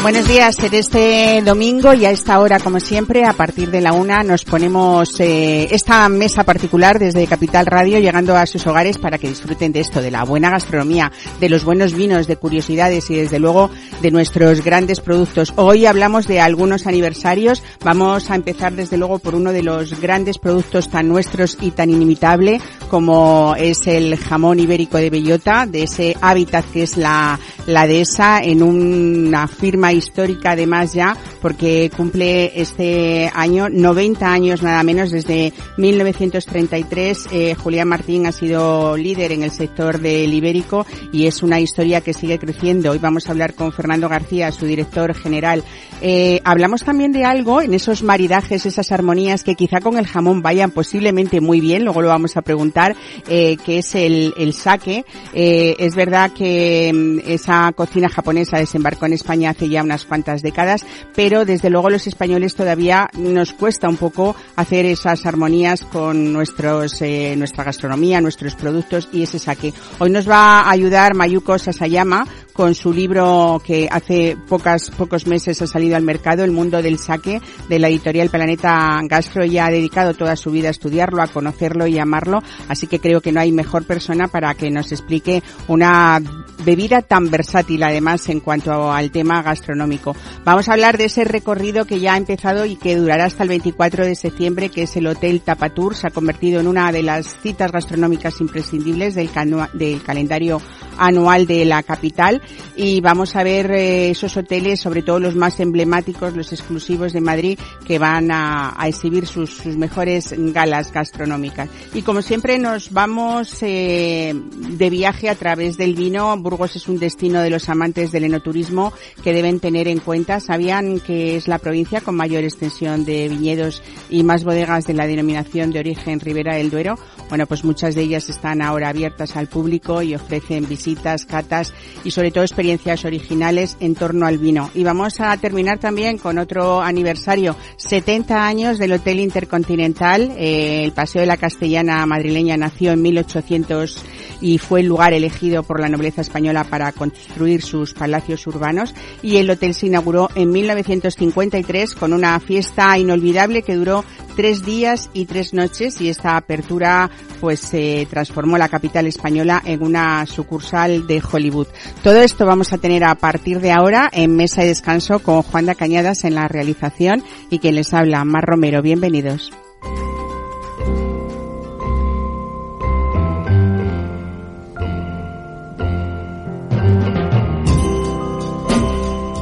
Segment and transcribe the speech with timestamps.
[0.00, 3.92] Buenos días, en este domingo y a esta hora, como siempre, a partir de la
[3.92, 9.18] una nos ponemos eh, esta mesa particular desde Capital Radio, llegando a sus hogares para
[9.18, 13.16] que disfruten de esto, de la buena gastronomía, de los buenos vinos, de curiosidades y
[13.16, 13.70] desde luego
[14.00, 15.52] de nuestros grandes productos.
[15.56, 17.62] Hoy hablamos de algunos aniversarios.
[17.84, 21.90] Vamos a empezar desde luego por uno de los grandes productos tan nuestros y tan
[21.90, 27.86] inimitable como es el jamón ibérico de bellota, de ese hábitat que es la, la
[27.86, 35.10] dehesa en una firma histórica además ya porque cumple este año 90 años nada menos
[35.10, 37.28] desde 1933.
[37.32, 42.00] Eh, Julián Martín ha sido líder en el sector del ibérico y es una historia
[42.00, 42.90] que sigue creciendo.
[42.90, 45.62] Hoy vamos a hablar con Fernando García, su director general.
[46.00, 50.42] Eh, hablamos también de algo en esos maridajes, esas armonías que quizá con el jamón
[50.42, 51.84] vayan posiblemente muy bien.
[51.84, 52.96] Luego lo vamos a preguntar,
[53.28, 55.04] eh, que es el, el sake.
[55.34, 60.42] Eh, es verdad que mm, esa cocina japonesa desembarcó en España hace ya unas cuantas
[60.42, 60.84] décadas,
[61.14, 67.00] pero desde luego los españoles todavía nos cuesta un poco hacer esas armonías con nuestros,
[67.02, 69.72] eh, nuestra gastronomía, nuestros productos y ese saque.
[69.98, 72.26] Hoy nos va a ayudar Mayuko Sasayama
[72.58, 76.98] con su libro que hace pocas, pocos meses ha salido al mercado, El mundo del
[76.98, 79.44] saque, de la editorial Planeta Gastro.
[79.44, 83.20] y ha dedicado toda su vida a estudiarlo, a conocerlo y amarlo, así que creo
[83.20, 86.20] que no hay mejor persona para que nos explique una
[86.64, 90.16] bebida tan versátil además en cuanto al tema gastronómico.
[90.44, 93.50] Vamos a hablar de ese recorrido que ya ha empezado y que durará hasta el
[93.50, 95.94] 24 de septiembre, que es el Hotel Tapatur.
[95.94, 99.30] Se ha convertido en una de las citas gastronómicas imprescindibles del,
[99.74, 100.60] del calendario
[100.98, 102.42] anual de la capital
[102.76, 107.20] y vamos a ver eh, esos hoteles, sobre todo los más emblemáticos, los exclusivos de
[107.20, 111.68] Madrid, que van a, exhibir sus, sus, mejores galas gastronómicas.
[111.94, 116.36] Y como siempre nos vamos eh, de viaje a través del vino.
[116.36, 118.92] Burgos es un destino de los amantes del enoturismo
[119.22, 120.40] que deben tener en cuenta.
[120.40, 125.06] ¿Sabían que es la provincia con mayor extensión de viñedos y más bodegas de la
[125.06, 126.98] denominación de origen Ribera del Duero?
[127.28, 132.10] Bueno, pues muchas de ellas están ahora abiertas al público y ofrecen visitas, catas y
[132.10, 134.70] sobre todo experiencias originales en torno al vino.
[134.74, 140.32] Y vamos a terminar también con otro aniversario, 70 años del Hotel Intercontinental.
[140.36, 144.02] Eh, el Paseo de la Castellana madrileña nació en 1800
[144.40, 149.36] y fue el lugar elegido por la nobleza española para construir sus palacios urbanos y
[149.36, 154.04] el hotel se inauguró en 1953 con una fiesta inolvidable que duró
[154.38, 157.10] tres días y tres noches y esta apertura
[157.40, 161.66] pues se transformó la capital española en una sucursal de Hollywood.
[162.04, 165.66] Todo esto vamos a tener a partir de ahora en Mesa y Descanso con Juan
[165.66, 168.80] de Cañadas en la realización y quien les habla, Mar Romero.
[168.80, 169.50] Bienvenidos.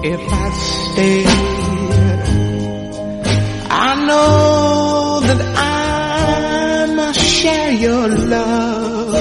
[0.02, 0.32] If
[4.32, 4.55] I
[7.86, 9.14] your love.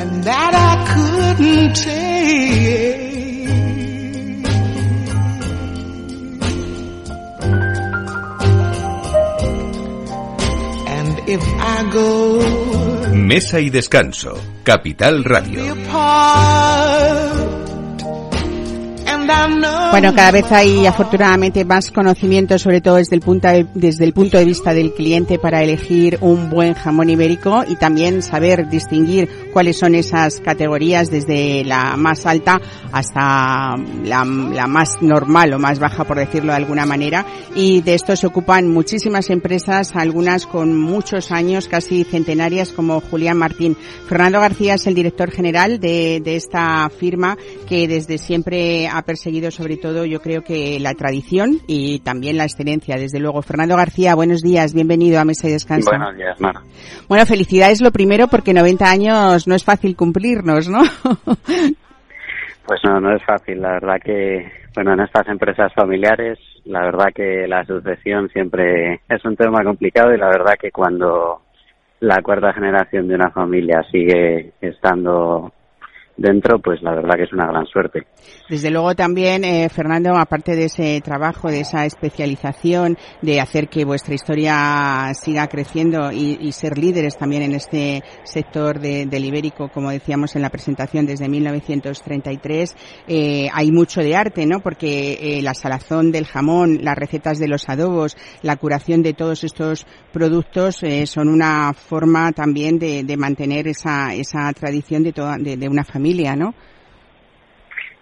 [0.00, 3.04] And that I couldn't take.
[10.96, 11.42] And if
[11.74, 12.04] I go
[13.12, 15.74] Mesa y Descanso, Capital Radio.
[19.90, 24.12] Bueno, cada vez hay afortunadamente más conocimiento, sobre todo desde el, punto de, desde el
[24.12, 29.28] punto de vista del cliente, para elegir un buen jamón ibérico y también saber distinguir
[29.52, 32.60] cuáles son esas categorías desde la más alta
[32.92, 37.24] hasta la, la más normal o más baja, por decirlo de alguna manera.
[37.54, 43.38] Y de esto se ocupan muchísimas empresas, algunas con muchos años, casi centenarias, como Julián
[43.38, 43.76] Martín.
[44.08, 49.52] Fernando García es el director general de, de esta firma que desde siempre ha perseguido
[49.52, 53.42] sobre todo yo creo que la tradición y también la excelencia, desde luego.
[53.42, 55.88] Fernando García, buenos días, bienvenido a Mesa y Descanso.
[55.88, 56.62] Buenos días, Mara.
[57.08, 60.80] Bueno, felicidades lo primero porque 90 años no es fácil cumplirnos, ¿no?
[62.66, 63.60] Pues no, no es fácil.
[63.60, 69.22] La verdad que, bueno, en estas empresas familiares, la verdad que la sucesión siempre es
[69.26, 71.42] un tema complicado y la verdad que cuando
[72.00, 75.52] la cuarta generación de una familia sigue estando
[76.16, 78.06] dentro, pues la verdad que es una gran suerte.
[78.48, 83.84] Desde luego también, eh, Fernando, aparte de ese trabajo, de esa especialización, de hacer que
[83.84, 90.36] vuestra historia siga creciendo y, ser líderes también en este sector del ibérico, como decíamos
[90.36, 92.76] en la presentación desde 1933,
[93.08, 94.60] eh, hay mucho de arte, ¿no?
[94.60, 99.42] Porque eh, la salazón del jamón, las recetas de los adobos, la curación de todos
[99.42, 105.82] estos productos son una forma también de, mantener esa, esa tradición de, toda, de una
[105.82, 106.03] familia
[106.36, 106.54] ¿no?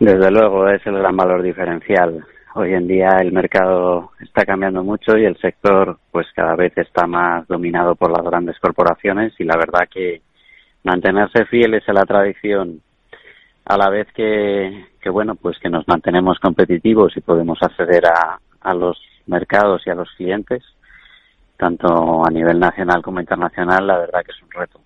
[0.01, 2.25] Desde luego, es el gran valor diferencial.
[2.55, 7.07] Hoy en día el mercado está cambiando mucho y el sector pues cada vez está
[7.07, 10.21] más dominado por las grandes corporaciones y la verdad que
[10.83, 12.83] mantenerse fieles a la tradición
[13.65, 18.39] a la vez que, que bueno pues que nos mantenemos competitivos y podemos acceder a,
[18.61, 20.63] a los mercados y a los clientes
[21.57, 24.82] tanto a nivel nacional como internacional la verdad que es un reto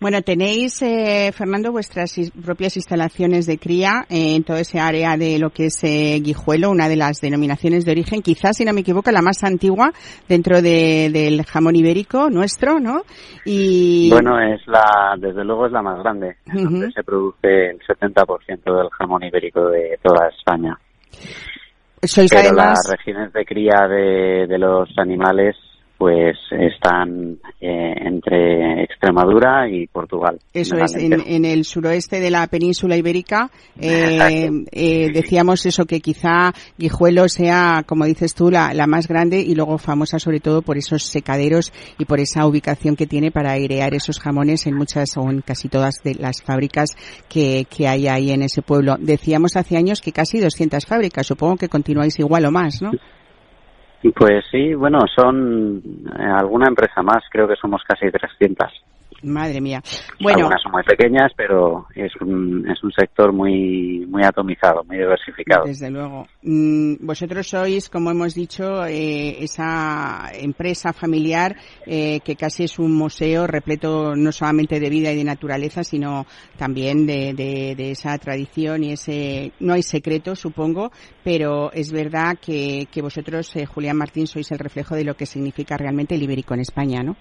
[0.00, 5.50] bueno, tenéis, eh, Fernando, vuestras propias instalaciones de cría en todo ese área de lo
[5.50, 9.10] que es eh, Guijuelo, una de las denominaciones de origen, quizás, si no me equivoco,
[9.10, 9.92] la más antigua
[10.28, 13.02] dentro del jamón ibérico nuestro, ¿no?
[13.44, 14.10] Y...
[14.10, 18.90] Bueno, es la, desde luego es la más grande, donde se produce el 70% del
[18.90, 20.78] jamón ibérico de toda España.
[22.02, 25.54] Sois Pero las regiones de cría de, de los animales
[26.02, 30.36] pues están eh, entre Extremadura y Portugal.
[30.52, 33.48] Eso es, en, el suroeste de la península ibérica.
[33.84, 39.54] Eh, eh, decíamos eso, que quizá Guijuelo sea, como dices tú, la, más grande y
[39.54, 43.94] luego famosa sobre todo por esos secaderos y por esa ubicación que tiene para airear
[43.94, 46.90] esos jamones en muchas o en casi todas de las fábricas
[47.28, 48.96] que, que hay ahí en ese pueblo.
[48.98, 51.26] Decíamos hace años que casi 200 fábricas.
[51.26, 52.92] Supongo que continuáis igual o más, ¿no?
[54.10, 55.80] Pues sí, bueno, son
[56.18, 58.68] eh, alguna empresa más, creo que somos casi 300.
[59.22, 59.82] Madre mía.
[60.20, 64.98] Bueno, Algunas son muy pequeñas, pero es un, es un sector muy, muy atomizado, muy
[64.98, 65.64] diversificado.
[65.64, 66.26] Desde luego.
[66.42, 72.94] Mm, vosotros sois, como hemos dicho, eh, esa empresa familiar eh, que casi es un
[72.94, 76.26] museo repleto no solamente de vida y de naturaleza, sino
[76.56, 79.52] también de, de, esa tradición y ese.
[79.60, 80.90] No hay secreto, supongo,
[81.24, 85.26] pero es verdad que, que vosotros, eh, Julián Martín, sois el reflejo de lo que
[85.26, 87.16] significa realmente el ibérico en España, ¿no?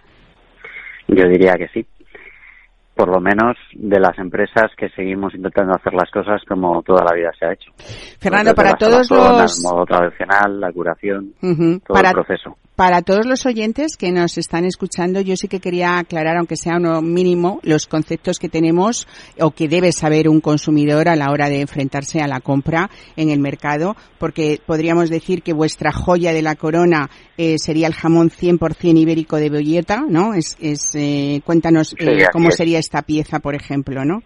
[1.07, 1.85] Yo diría que sí.
[3.01, 7.15] Por lo menos de las empresas que seguimos intentando hacer las cosas como toda la
[7.15, 7.71] vida se ha hecho.
[8.19, 9.57] Fernando, para todos los...
[9.57, 11.33] El modo tradicional, la curación,
[11.83, 15.99] todo el proceso para todos los oyentes que nos están escuchando, yo sí que quería
[15.99, 19.07] aclarar, aunque sea uno mínimo, los conceptos que tenemos
[19.39, 23.29] o que debe saber un consumidor a la hora de enfrentarse a la compra en
[23.29, 28.31] el mercado, porque podríamos decir que vuestra joya de la corona eh, sería el jamón
[28.31, 30.33] 100% ibérico de Boyeta, ¿no?
[30.33, 34.21] Es, es eh, cuéntanos eh, cómo sería esta pieza, por ejemplo, ¿no?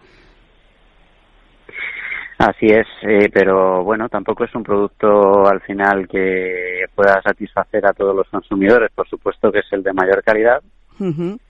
[2.38, 7.92] Así es, eh, pero bueno, tampoco es un producto al final que pueda satisfacer a
[7.92, 8.90] todos los consumidores.
[8.94, 10.60] Por supuesto que es el de mayor calidad,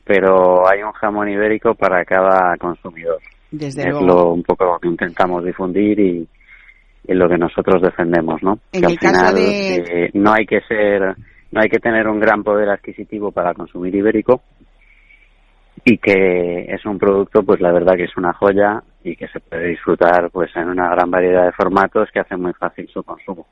[0.04, 3.18] pero hay un jamón ibérico para cada consumidor.
[3.50, 6.28] Desde es lo un poco lo que intentamos difundir y,
[7.08, 8.58] lo que nosotros defendemos, ¿no?
[8.72, 11.16] que al final eh, no hay que ser,
[11.52, 14.42] no hay que tener un gran poder adquisitivo para consumir ibérico
[15.88, 19.38] y que es un producto, pues la verdad que es una joya y que se
[19.38, 23.46] puede disfrutar pues en una gran variedad de formatos que hacen muy fácil su consumo.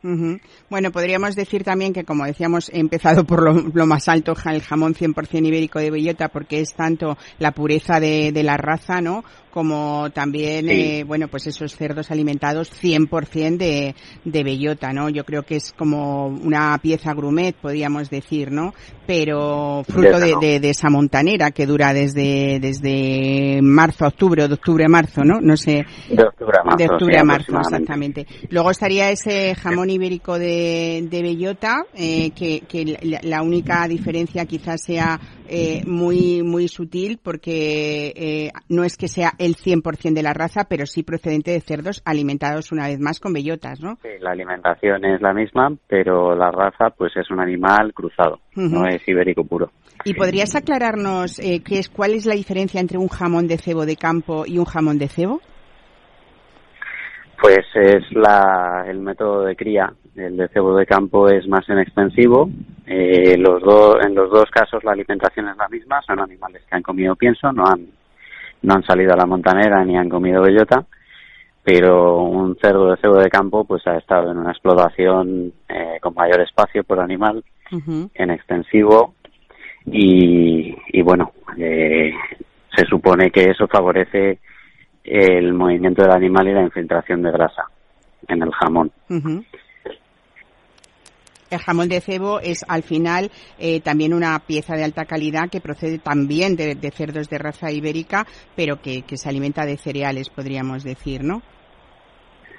[0.68, 4.94] Bueno, podríamos decir también que, como decíamos, he empezado por lo, más alto, el jamón
[4.94, 9.22] 100% ibérico de bellota, porque es tanto la pureza de, de la raza, ¿no?
[9.54, 13.94] Como también, eh, bueno, pues esos cerdos alimentados 100% de,
[14.24, 15.08] de bellota, ¿no?
[15.10, 18.74] Yo creo que es como una pieza grumet, podríamos decir, ¿no?
[19.06, 24.54] Pero fruto de, de, esa montanera que dura desde, desde marzo a octubre o de
[24.54, 25.40] octubre a marzo, ¿no?
[25.40, 25.86] No sé.
[26.10, 26.78] De octubre a marzo.
[26.78, 28.26] De octubre a marzo, exactamente.
[28.50, 34.82] Luego estaría ese jamón ibérico de, de bellota, eh, que, que la, única diferencia quizás
[34.82, 40.32] sea eh, muy, muy sutil porque eh, no es que sea el 100% de la
[40.32, 43.98] raza, pero sí procedente de cerdos alimentados una vez más con bellotas, ¿no?
[44.02, 48.86] Sí, la alimentación es la misma, pero la raza pues es un animal cruzado, no
[48.86, 49.70] es ibérico puro.
[50.04, 53.86] ¿Y podrías aclararnos eh, qué es, cuál es la diferencia entre un jamón de cebo
[53.86, 55.40] de campo y un jamón de cebo?
[57.40, 59.92] Pues es la, el método de cría.
[60.16, 62.48] El de cebo de campo es más inextensivo.
[62.86, 63.62] Eh, los
[64.04, 66.00] en los dos casos la alimentación es la misma.
[66.02, 67.86] Son animales que han comido pienso, no han
[68.64, 70.84] no han salido a la montanera ni han comido bellota,
[71.62, 76.14] pero un cerdo de cebo de campo pues ha estado en una explotación eh, con
[76.14, 79.14] mayor espacio por animal, en extensivo,
[79.86, 82.12] y, y bueno, eh,
[82.74, 84.38] se supone que eso favorece
[85.04, 87.64] el movimiento del animal y la infiltración de grasa
[88.26, 88.90] en el jamón.
[91.50, 95.60] El jamón de cebo es al final eh, también una pieza de alta calidad que
[95.60, 101.22] procede también de, cerdos de raza ibérica, pero que, se alimenta de cereales, podríamos decir,
[101.22, 101.42] ¿no?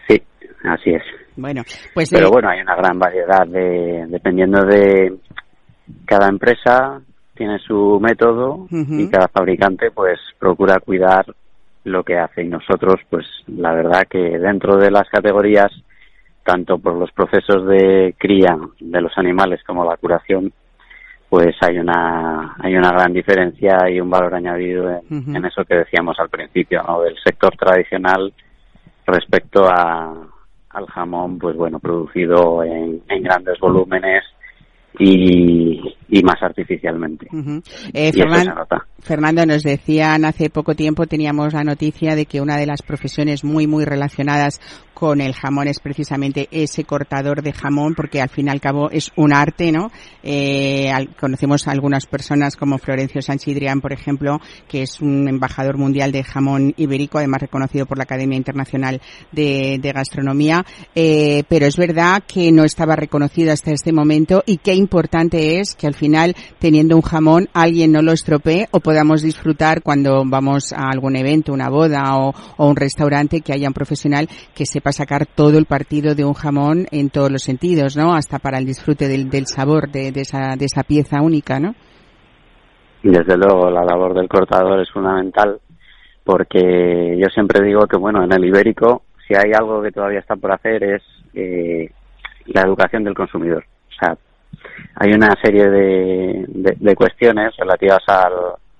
[0.07, 0.21] Sí,
[0.63, 1.03] así es.
[1.35, 2.09] Bueno, pues.
[2.09, 5.17] Pero eh, bueno, hay una gran variedad de, dependiendo de
[6.05, 7.01] cada empresa
[7.35, 11.25] tiene su método y cada fabricante pues procura cuidar
[11.85, 15.71] lo que hace y nosotros pues la verdad que dentro de las categorías
[16.45, 20.53] tanto por los procesos de cría de los animales como la curación,
[21.27, 26.19] pues hay una hay una gran diferencia y un valor añadido en, eso que decíamos
[26.19, 27.01] al principio, ¿no?
[27.01, 28.31] Del sector tradicional
[29.07, 30.13] respecto a,
[30.69, 34.23] al jamón, pues bueno, producido en, en grandes volúmenes
[34.99, 37.27] y, más artificialmente.
[37.93, 38.11] Eh,
[38.99, 43.43] Fernando, nos decían hace poco tiempo, teníamos la noticia de que una de las profesiones
[43.43, 44.59] muy, muy relacionadas
[44.95, 48.89] con el jamón es precisamente ese cortador de jamón, porque al fin y al cabo
[48.89, 49.91] es un arte, ¿no?
[50.23, 56.11] Eh, conocemos a algunas personas como Florencio Sanchidrián, por ejemplo, que es un embajador mundial
[56.11, 62.23] de jamón ibérico, además reconocido por la Academia Internacional de, Gastronomía, eh, pero es verdad
[62.27, 66.95] que no estaba reconocido hasta este momento y qué importante es que al final, teniendo
[66.95, 71.69] un jamón, alguien no lo estropee o podamos disfrutar cuando vamos a algún evento, una
[71.69, 76.15] boda o, un restaurante que haya un profesional que se para sacar todo el partido
[76.15, 78.13] de un jamón en todos los sentidos, ¿no?
[78.13, 81.73] Hasta para el disfrute del, sabor de, de, esa, de esa pieza única, ¿no?
[83.03, 85.59] Desde luego, la labor del cortador es fundamental
[86.23, 90.35] porque yo siempre digo que, bueno, en el ibérico, si hay algo que todavía está
[90.35, 91.03] por hacer es
[91.35, 91.89] eh,
[92.47, 93.63] la educación del consumidor.
[93.89, 94.17] O sea,
[94.95, 98.33] hay una serie de, de, cuestiones relativas al,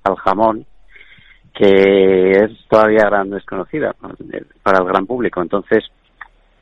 [0.03, 0.65] al jamón
[1.53, 3.95] que es todavía gran desconocida
[4.61, 5.41] para el gran público.
[5.41, 5.85] Entonces,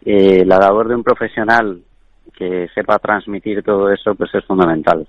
[0.06, 1.82] eh, la labor de un profesional
[2.38, 5.08] que sepa transmitir todo eso, pues es fundamental.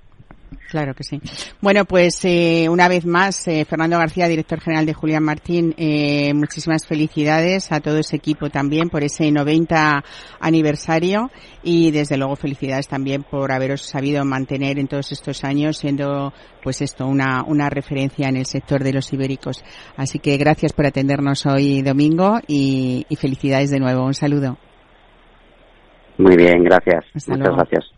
[0.71, 1.21] Claro que sí.
[1.61, 6.33] Bueno, pues eh, una vez más, eh, Fernando García, director general de Julián Martín, eh,
[6.35, 10.03] muchísimas felicidades a todo ese equipo también por ese 90
[10.41, 11.31] aniversario
[11.63, 16.33] y desde luego felicidades también por haberos sabido mantener en todos estos años siendo
[16.63, 19.65] pues esto una, una referencia en el sector de los ibéricos.
[19.97, 24.05] Así que gracias por atendernos hoy domingo y, felicidades de nuevo.
[24.05, 24.59] Un saludo.
[26.19, 27.05] Muy bien, gracias.
[27.27, 27.94] Muchas gracias.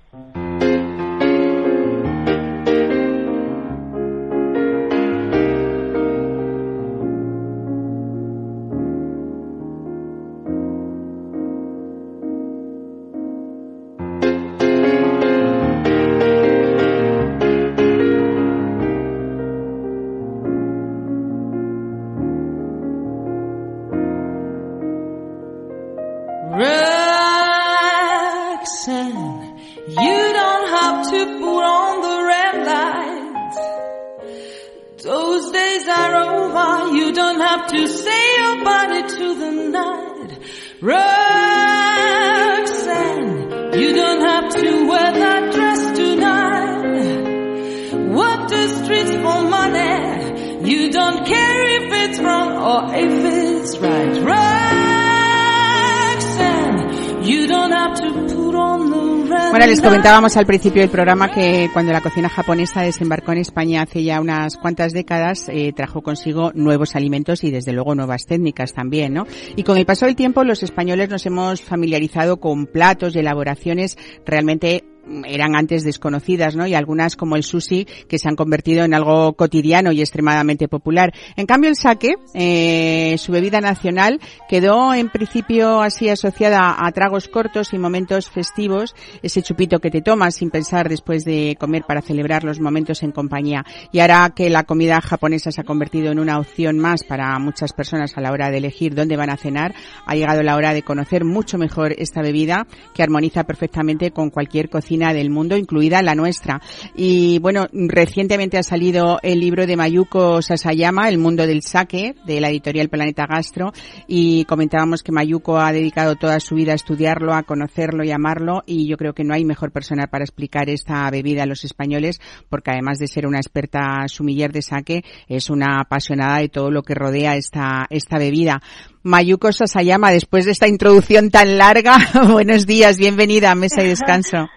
[59.50, 63.82] Bueno, les comentábamos al principio del programa que cuando la cocina japonesa desembarcó en España
[63.82, 68.74] hace ya unas cuantas décadas, eh, trajo consigo nuevos alimentos y desde luego nuevas técnicas
[68.74, 69.26] también, ¿no?
[69.56, 73.96] Y con el paso del tiempo los españoles nos hemos familiarizado con platos y elaboraciones
[74.26, 74.84] realmente
[75.24, 76.66] eran antes desconocidas, ¿no?
[76.66, 81.12] Y algunas como el sushi que se han convertido en algo cotidiano y extremadamente popular.
[81.36, 87.28] En cambio el sake, eh, su bebida nacional, quedó en principio así asociada a tragos
[87.28, 92.02] cortos y momentos festivos, ese chupito que te tomas sin pensar después de comer para
[92.02, 93.64] celebrar los momentos en compañía.
[93.92, 97.72] Y ahora que la comida japonesa se ha convertido en una opción más para muchas
[97.72, 99.74] personas a la hora de elegir dónde van a cenar,
[100.06, 104.68] ha llegado la hora de conocer mucho mejor esta bebida que armoniza perfectamente con cualquier
[104.68, 106.60] cocina del mundo, incluida la nuestra.
[106.94, 112.40] Y bueno, recientemente ha salido el libro de Mayuko Sasayama, El mundo del sake, de
[112.40, 113.72] la editorial Planeta Gastro,
[114.08, 118.62] y comentábamos que Mayuko ha dedicado toda su vida a estudiarlo, a conocerlo y amarlo,
[118.66, 122.20] y yo creo que no hay mejor persona para explicar esta bebida a los españoles,
[122.48, 126.82] porque además de ser una experta sumiller de sake, es una apasionada de todo lo
[126.82, 128.62] que rodea esta, esta bebida.
[129.02, 131.96] Mayuko Sasayama, después de esta introducción tan larga,
[132.32, 134.48] buenos días, bienvenida a Mesa y Descanso.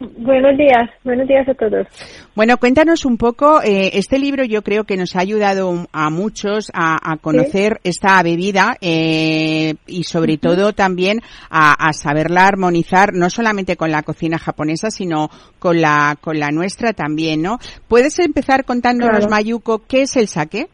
[0.00, 1.86] Buenos días, buenos días a todos.
[2.34, 6.72] Bueno, cuéntanos un poco, eh, este libro yo creo que nos ha ayudado a muchos
[6.72, 13.90] a, conocer esta bebida eh, y sobre todo también a, saberla armonizar no solamente con
[13.90, 15.28] la cocina japonesa, sino
[15.58, 17.58] con la, con la nuestra también, ¿no?
[17.86, 20.68] ¿Puedes empezar contándonos, Mayuko, qué es el sake?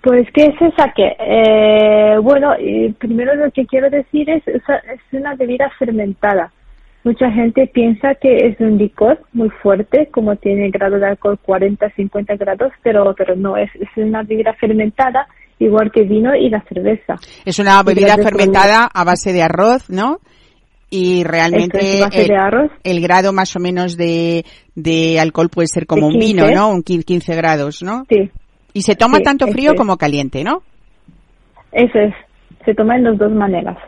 [0.00, 1.16] Pues, ¿qué es el sake?
[1.18, 2.52] Eh, bueno,
[2.98, 4.62] primero lo que quiero decir es, es
[5.10, 6.52] una bebida fermentada
[7.06, 11.88] Mucha gente piensa que es un licor muy fuerte, como tiene grado de alcohol 40,
[11.90, 15.28] 50 grados, pero, pero no, es, es una bebida fermentada,
[15.60, 17.14] igual que vino y la cerveza.
[17.44, 20.18] Es una bebida fermentada a base de arroz, ¿no?
[20.90, 22.00] y realmente
[22.82, 24.44] el, grado más o menos de,
[24.74, 26.70] de alcohol puede ser como un vino, ¿no?
[26.70, 28.04] Un 15 grados, ¿no?
[28.08, 28.32] Sí.
[28.72, 30.62] Y se toma tanto frío como caliente, ¿no?
[31.70, 32.14] Eso es.
[32.64, 33.78] Se toma en las dos maneras.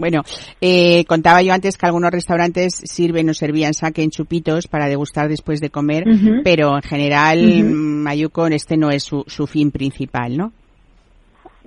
[0.00, 0.22] Bueno,
[0.62, 5.28] eh, contaba yo antes que algunos restaurantes sirven o servían saque en chupitos para degustar
[5.28, 6.04] después de comer,
[6.42, 10.52] pero en general, Mayuko, este no es su, su fin principal, ¿no?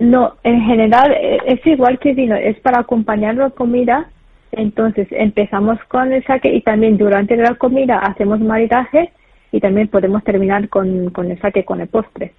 [0.00, 4.10] No, en general eh, es igual que vino, es para acompañar la comida.
[4.50, 9.12] Entonces empezamos con el saque y también durante la comida hacemos maridaje
[9.52, 12.32] y también podemos terminar con, con el saque, con el postre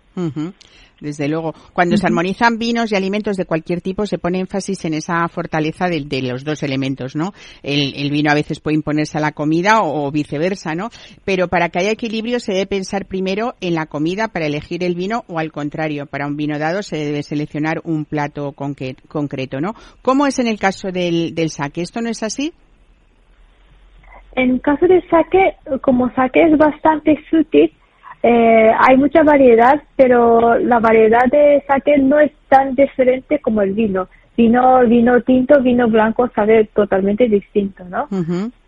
[1.00, 1.54] desde luego.
[1.74, 5.88] Cuando se armonizan vinos y alimentos de cualquier tipo, se pone énfasis en esa fortaleza
[5.88, 7.34] de, los dos elementos, ¿no?
[7.62, 10.90] El, vino a veces puede imponerse a la comida o, viceversa, ¿no?
[11.24, 14.96] Pero para que haya equilibrio se debe pensar primero en la comida para elegir el
[14.96, 19.74] vino o al contrario, para un vino dado se debe seleccionar un plato concreto, ¿no?
[20.02, 21.82] ¿Cómo es en el caso del, del saque?
[21.82, 22.54] ¿Esto no es así?
[24.36, 27.72] En caso del saque, como saque es bastante sutil,
[28.28, 33.74] eh, hay mucha variedad, pero la variedad de sake no es tan diferente como el
[33.74, 34.08] vino.
[34.36, 38.08] Vino, vino tinto, vino blanco sabe totalmente distinto, ¿no?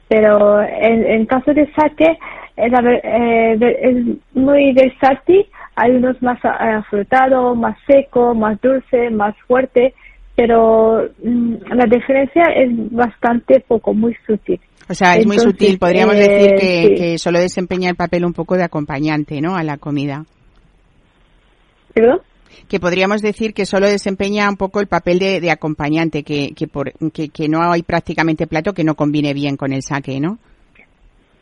[0.10, 2.20] Pero en, en caso de sake
[2.56, 3.96] es, eh, es
[4.36, 5.48] muy versátil.
[5.76, 9.96] Hay unos más afrutados, más seco, más dulce, más fuerte,
[10.36, 14.60] pero mm, la diferencia es bastante poco, muy sutil.
[14.90, 15.78] O sea, es muy sutil.
[15.80, 19.56] Podríamos decir que, que, solo desempeña el papel un poco de acompañante, ¿no?
[19.56, 20.26] A la comida.
[21.94, 22.22] ¿Perdón?
[22.68, 26.68] Que podríamos decir que solo desempeña un poco el papel de, de acompañante, que, que,
[26.68, 30.40] por, que, que no hay prácticamente plato que no combine bien con el saque, ¿no?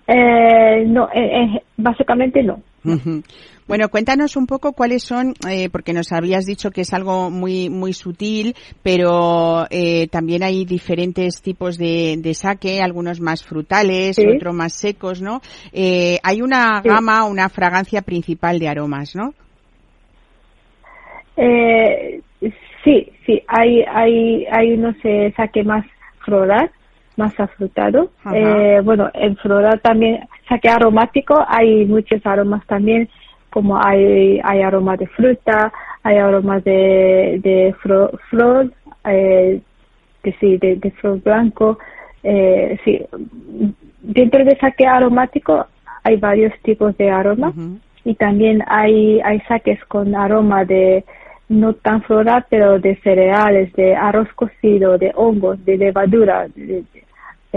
[0.08, 2.62] Eh, no, eh, eh, básicamente no.
[3.68, 7.68] Bueno, cuéntanos un poco cuáles son, eh, porque nos habías dicho que es algo muy
[7.72, 14.54] muy sutil, pero eh, también hay diferentes tipos de, de saque, algunos más frutales, otros
[14.54, 15.42] más secos, ¿no?
[15.74, 19.34] Eh, hay una gama, una fragancia principal de aromas, ¿no?
[22.84, 24.96] sí, sí, hay hay hay unos
[25.36, 25.86] saque más
[26.24, 26.70] floral,
[27.18, 28.10] más afrutado.
[28.84, 33.10] bueno, en floral también saque aromático, hay muchos aromas también
[33.56, 35.72] como hay, hay aromas de fruta,
[36.04, 38.70] hay aromas de, de flor,
[39.06, 39.62] eh,
[40.24, 41.80] de, sí, de, de flor blanco.
[42.22, 43.02] Eh, sí.
[44.02, 45.68] Dentro de saque aromático
[46.04, 47.54] hay varios tipos de aromas
[48.04, 51.06] y también hay, hay saques con aroma de
[51.48, 56.84] no tan floral, pero de cereales, de arroz cocido, de hongos, de levadura, de,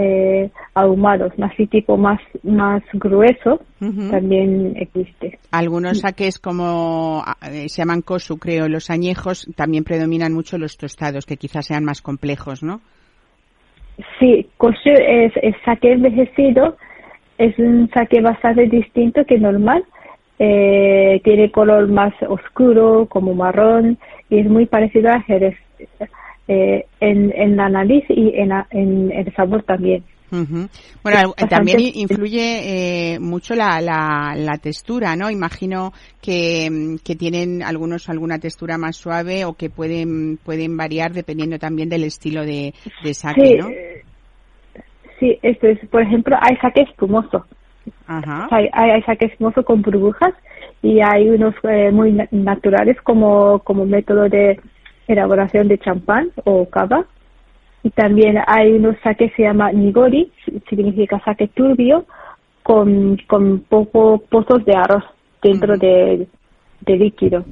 [0.01, 5.39] eh, ahumados, así tipo más, más grueso, también existe.
[5.51, 11.25] Algunos saques como eh, se llaman kosu, creo, los añejos, también predominan mucho los tostados,
[11.25, 12.79] que quizás sean más complejos, ¿no?
[14.19, 16.77] Sí, kosu es, es saque envejecido,
[17.37, 19.83] es un saque bastante distinto que normal,
[20.39, 23.97] eh, tiene color más oscuro, como marrón,
[24.29, 25.57] y es muy parecido a Jerez
[26.51, 30.03] eh, en, en, la nariz y en, en el sabor también.
[30.31, 35.29] Bueno, también influye eh, mucho la, la, la, textura, ¿no?
[35.29, 41.59] Imagino que, que, tienen algunos alguna textura más suave o que pueden pueden variar dependiendo
[41.59, 43.67] también del estilo de, de saque, sí, ¿no?
[45.19, 47.45] Sí, esto es, por ejemplo, hay saque espumoso.
[48.07, 48.47] Ajá.
[48.49, 50.33] Hay, hay, saque espumoso con burbujas
[50.81, 54.59] y hay unos eh, muy naturales como, como método de
[55.09, 57.05] elaboración de champán o cava.
[57.83, 60.31] Y también hay unos saques que se llama nigori,
[60.69, 62.05] significa saque turbio,
[62.63, 65.03] con, con poco pozos de arroz
[65.41, 66.27] dentro de,
[66.81, 67.45] de líquido.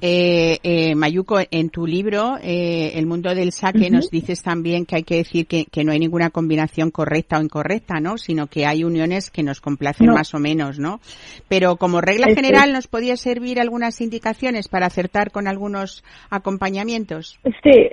[0.00, 4.94] Eh, eh, Mayuko, en tu libro, eh, El mundo del saque, nos dices también que
[4.94, 8.16] hay que decir que, que, no hay ninguna combinación correcta o incorrecta, ¿no?
[8.16, 11.00] Sino que hay uniones que nos complacen más o menos, ¿no?
[11.48, 17.40] Pero como regla general, ¿nos podía servir algunas indicaciones para acertar con algunos acompañamientos?
[17.64, 17.88] Sí,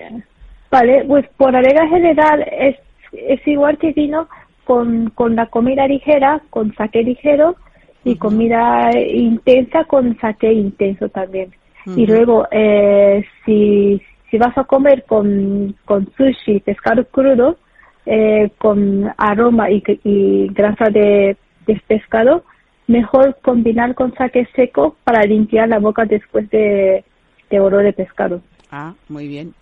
[0.70, 2.76] vale, pues por regla general es,
[3.14, 4.30] es igual que vino,
[4.64, 7.56] con, con la comida ligera, con saque ligero,
[8.04, 11.52] y comida intensa con saque intenso también.
[11.86, 17.58] Y luego, eh, si, si vas a comer con, con sushi, pescado crudo,
[18.06, 22.44] eh, con aroma y, y grasa de, de pescado,
[22.88, 27.04] mejor combinar con saque seco para limpiar la boca después de,
[27.50, 28.42] de oro de pescado.
[28.72, 29.54] Ah, muy bien.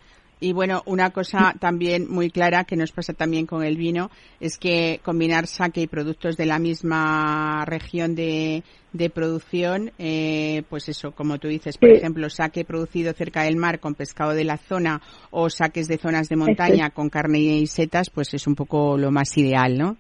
[0.43, 4.10] Y bueno, una cosa también muy clara que nos pasa también con el vino
[4.41, 10.89] es que combinar saque y productos de la misma región de, de producción, eh, pues
[10.89, 14.58] eso, como tú dices, por ejemplo, saque producido cerca del mar con pescado de la
[14.58, 14.99] zona
[15.32, 19.12] o saques de zonas de montaña con carne y setas, pues es un poco lo
[19.12, 19.95] más ideal, ¿no?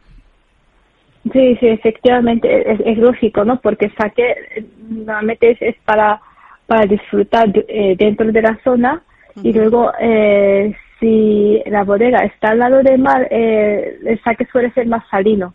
[1.31, 3.61] Sí, sí, efectivamente, es, lógico, ¿no?
[3.61, 6.19] Porque saque eh, normalmente es, para,
[6.67, 9.03] para disfrutar eh, dentro de la zona
[9.41, 14.71] y luego, eh, si la bodega está al lado del mar, eh, el saque suele
[14.73, 15.53] ser más salino.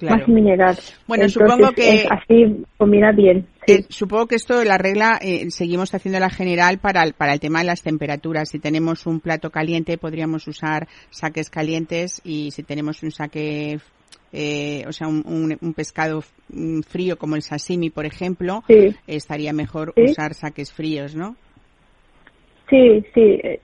[0.00, 0.78] Más mineral.
[1.08, 3.48] Bueno, supongo que así combina bien.
[3.66, 7.40] Eh, supongo que esto la regla eh, seguimos haciendo la general para el, para el
[7.40, 8.48] tema de las temperaturas.
[8.48, 13.80] Si tenemos un plato caliente podríamos usar saques calientes y si tenemos un saque
[14.32, 18.62] eh, o sea, un, un, pescado mm, frío como el sashimi, por ejemplo,
[19.06, 21.34] estaría mejor usar saques fríos, ¿no?
[22.68, 23.60] Sí, sí, eh,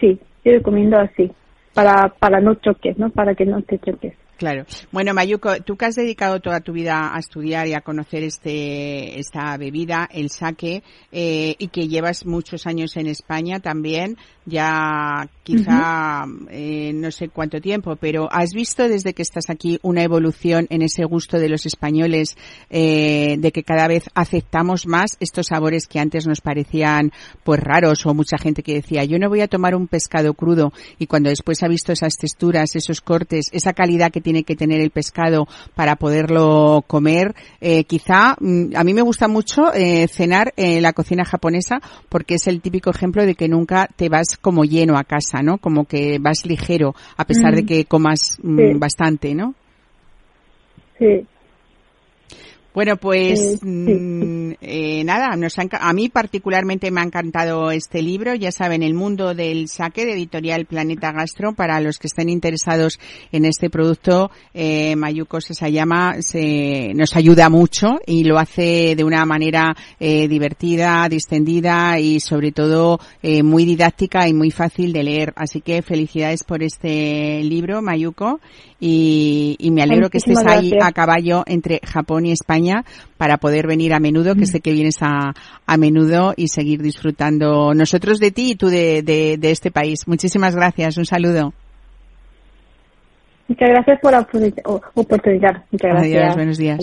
[0.00, 1.30] sí, yo recomiendo así,
[1.74, 3.10] para, para no choques, ¿no?
[3.10, 4.14] Para que no te choques.
[4.38, 4.66] Claro.
[4.92, 9.18] Bueno, Mayuko, tú que has dedicado toda tu vida a estudiar y a conocer este,
[9.18, 14.16] esta bebida, el sake, eh, y que llevas muchos años en España también,
[14.48, 20.02] ya quizá eh, no sé cuánto tiempo, pero ¿has visto desde que estás aquí una
[20.02, 22.36] evolución en ese gusto de los españoles,
[22.70, 27.12] eh, de que cada vez aceptamos más estos sabores que antes nos parecían
[27.44, 30.72] pues raros o mucha gente que decía yo no voy a tomar un pescado crudo
[30.98, 34.82] y cuando después ha visto esas texturas, esos cortes, esa calidad que tiene que tener
[34.82, 40.52] el pescado para poderlo comer, eh, quizá mm, a mí me gusta mucho eh, cenar
[40.58, 44.66] en la cocina japonesa porque es el típico ejemplo de que nunca te vas como
[44.66, 45.56] lleno a casa, ¿no?
[45.56, 47.66] Como que vas ligero, a pesar de mm.
[47.66, 49.54] que comas mm, bastante, ¿no?
[50.98, 51.26] Sí.
[52.78, 58.52] Bueno, pues mm, eh, nada, nos a mí particularmente me ha encantado este libro, ya
[58.52, 63.00] saben, El mundo del saque de editorial Planeta Gastro, para los que estén interesados
[63.32, 69.26] en este producto, eh, Mayuko Sesayama se, nos ayuda mucho y lo hace de una
[69.26, 75.32] manera eh, divertida, distendida y sobre todo eh, muy didáctica y muy fácil de leer.
[75.34, 78.38] Así que felicidades por este libro, Mayuko,
[78.78, 82.67] y, y me alegro que estés ahí a caballo entre Japón y España
[83.16, 84.46] para poder venir a menudo, que mm.
[84.46, 85.32] sé que vienes a,
[85.66, 90.06] a menudo y seguir disfrutando nosotros de ti y tú de, de, de este país.
[90.06, 91.52] Muchísimas gracias, un saludo.
[93.48, 94.20] Muchas gracias por la
[94.94, 95.64] oportunidad.
[95.70, 96.22] Muchas gracias.
[96.22, 96.78] Adiós, buenos días.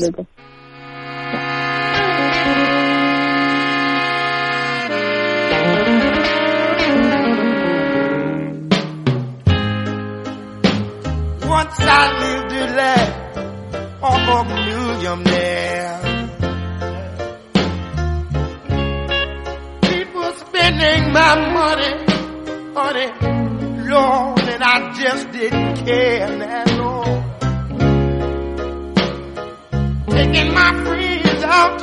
[11.48, 13.25] Once I lived in that
[14.06, 16.00] on a million there.
[19.82, 21.94] People spending my money,
[22.74, 23.08] money,
[23.90, 27.24] Lord, and I just didn't care that Lord.
[30.16, 31.80] Taking my friends out,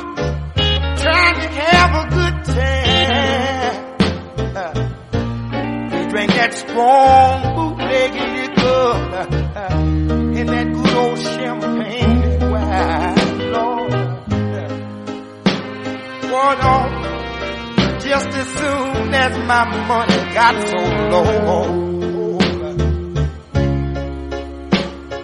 [1.03, 3.75] trying to have a good time.
[5.91, 8.11] We drank that strong bootleg
[8.57, 12.02] uh, uh, in that good old champagne
[16.33, 16.89] Wore off
[18.01, 20.79] just as soon as my money got so
[21.13, 22.39] low.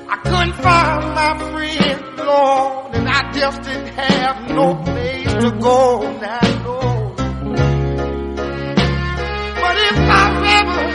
[0.07, 5.81] I couldn't find my friend, Lord, and I just didn't have no place to go
[6.21, 7.17] now, Lord.
[9.63, 10.25] But if I
[10.59, 10.85] ever,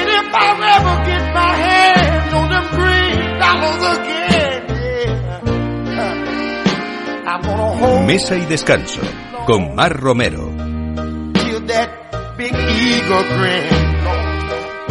[0.00, 4.36] and if I ever get my hands on them green dollars again,
[8.06, 9.00] Mesa y descanso
[9.46, 10.50] con Mar Romero.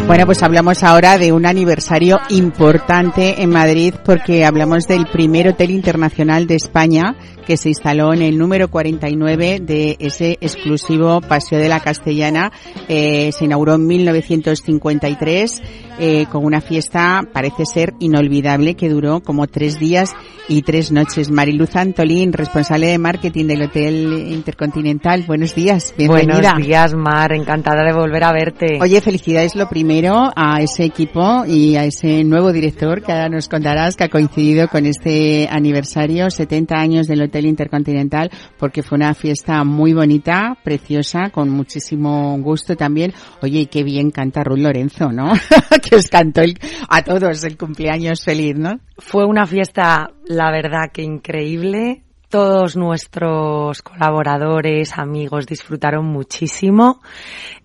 [0.07, 5.71] Bueno, pues hablamos ahora de un aniversario importante en Madrid porque hablamos del primer hotel
[5.71, 7.15] internacional de España
[7.47, 12.51] que se instaló en el número 49 de ese exclusivo Paseo de la Castellana.
[12.87, 15.61] Eh, se inauguró en 1953
[15.99, 20.15] eh, con una fiesta, parece ser inolvidable, que duró como tres días
[20.47, 21.29] y tres noches.
[21.29, 25.23] Mariluz Antolín, responsable de marketing del Hotel Intercontinental.
[25.27, 26.41] Buenos días, bienvenida.
[26.41, 27.31] Buenos días, Mar.
[27.31, 28.79] Encantada de volver a verte.
[28.81, 33.29] Oye, felicidades lo primero primero a ese equipo y a ese nuevo director que ahora
[33.29, 38.95] nos contarás que ha coincidido con este aniversario, 70 años del Hotel Intercontinental, porque fue
[38.95, 43.13] una fiesta muy bonita, preciosa, con muchísimo gusto también.
[43.43, 45.33] Oye, y qué bien canta Ruth Lorenzo, ¿no?
[45.87, 46.41] que os cantó
[46.89, 48.79] a todos el cumpleaños feliz, ¿no?
[48.97, 52.04] Fue una fiesta, la verdad que increíble
[52.35, 56.99] todos nuestros colaboradores, amigos disfrutaron muchísimo.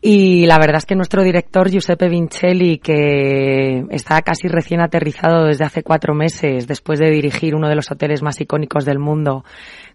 [0.01, 5.65] Y la verdad es que nuestro director Giuseppe Vincelli, que está casi recién aterrizado desde
[5.65, 9.45] hace cuatro meses después de dirigir uno de los hoteles más icónicos del mundo,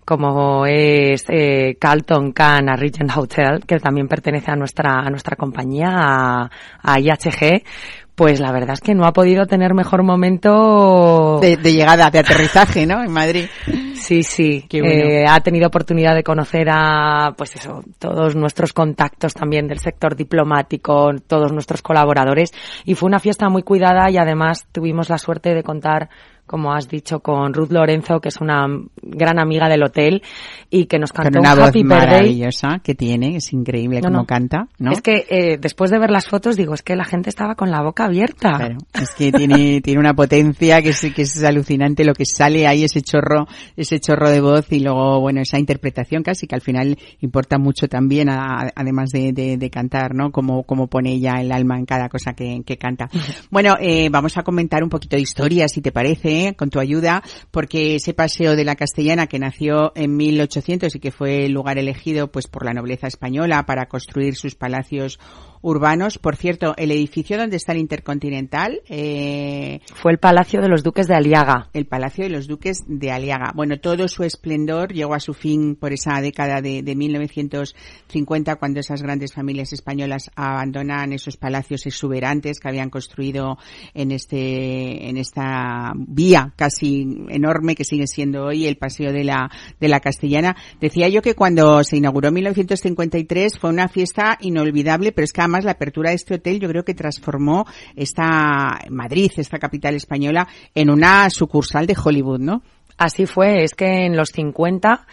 [0.04, 5.38] como es eh, Carlton Can a Regent Hotel, que también pertenece a nuestra, a nuestra
[5.38, 7.64] compañía, a IHG,
[8.16, 12.86] pues la verdad es que no ha podido tener mejor momento de, llegada, de aterrizaje,
[12.86, 13.04] ¿no?
[13.04, 13.46] En Madrid.
[13.94, 14.66] Sí, sí.
[14.72, 20.16] Eh, ha tenido oportunidad de conocer a, pues eso, todos nuestros contactos también del sector
[20.16, 22.54] diplomático, todos nuestros colaboradores.
[22.86, 26.10] Y fue una fiesta muy cuidada y además tuvimos la suerte de contar
[26.46, 28.68] como has dicho, con Ruth Lorenzo, que es una
[29.02, 30.22] gran amiga del hotel
[30.70, 34.68] y que nos cantó una un Happy voz maravillosa que tiene, es increíble como canta,
[34.78, 34.92] ¿no?
[34.92, 37.72] Es que eh, después de ver las fotos digo, es que la gente estaba con
[37.72, 38.58] la boca abierta.
[38.58, 42.68] Claro, es que tiene tiene una potencia que es que es alucinante lo que sale
[42.68, 46.62] ahí ese chorro ese chorro de voz y luego bueno esa interpretación casi que al
[46.62, 50.32] final importa mucho también además de, de, cantar, ¿no?
[50.32, 53.10] Como como pone ella el alma en cada cosa que, que canta.
[53.50, 57.24] Bueno, eh, vamos a comentar un poquito de historia si te parece con tu ayuda,
[57.52, 61.78] porque ese paseo de la Castellana que nació en 1800 y que fue el lugar
[61.78, 65.20] elegido pues por la nobleza española para construir sus palacios
[65.66, 66.20] urbanos.
[66.20, 71.08] Por cierto, el edificio donde está el Intercontinental eh, fue el Palacio de los Duques
[71.08, 71.70] de Aliaga.
[71.74, 73.52] El Palacio de los Duques de Aliaga.
[73.56, 78.80] Bueno, todo su esplendor llegó a su fin por esa década de, de 1950, cuando
[78.80, 83.58] esas grandes familias españolas abandonan esos palacios exuberantes que habían construido
[83.94, 89.50] en este en esta vía casi enorme que sigue siendo hoy el Paseo de la
[89.80, 90.56] de la Castellana.
[90.80, 95.42] Decía yo que cuando se inauguró en 1953 fue una fiesta inolvidable, pero es que
[95.42, 97.66] además la apertura de este hotel yo creo que transformó
[97.96, 102.62] esta Madrid, esta capital española, en una sucursal de Hollywood, ¿no?
[102.98, 105.06] Así fue, es que en los 50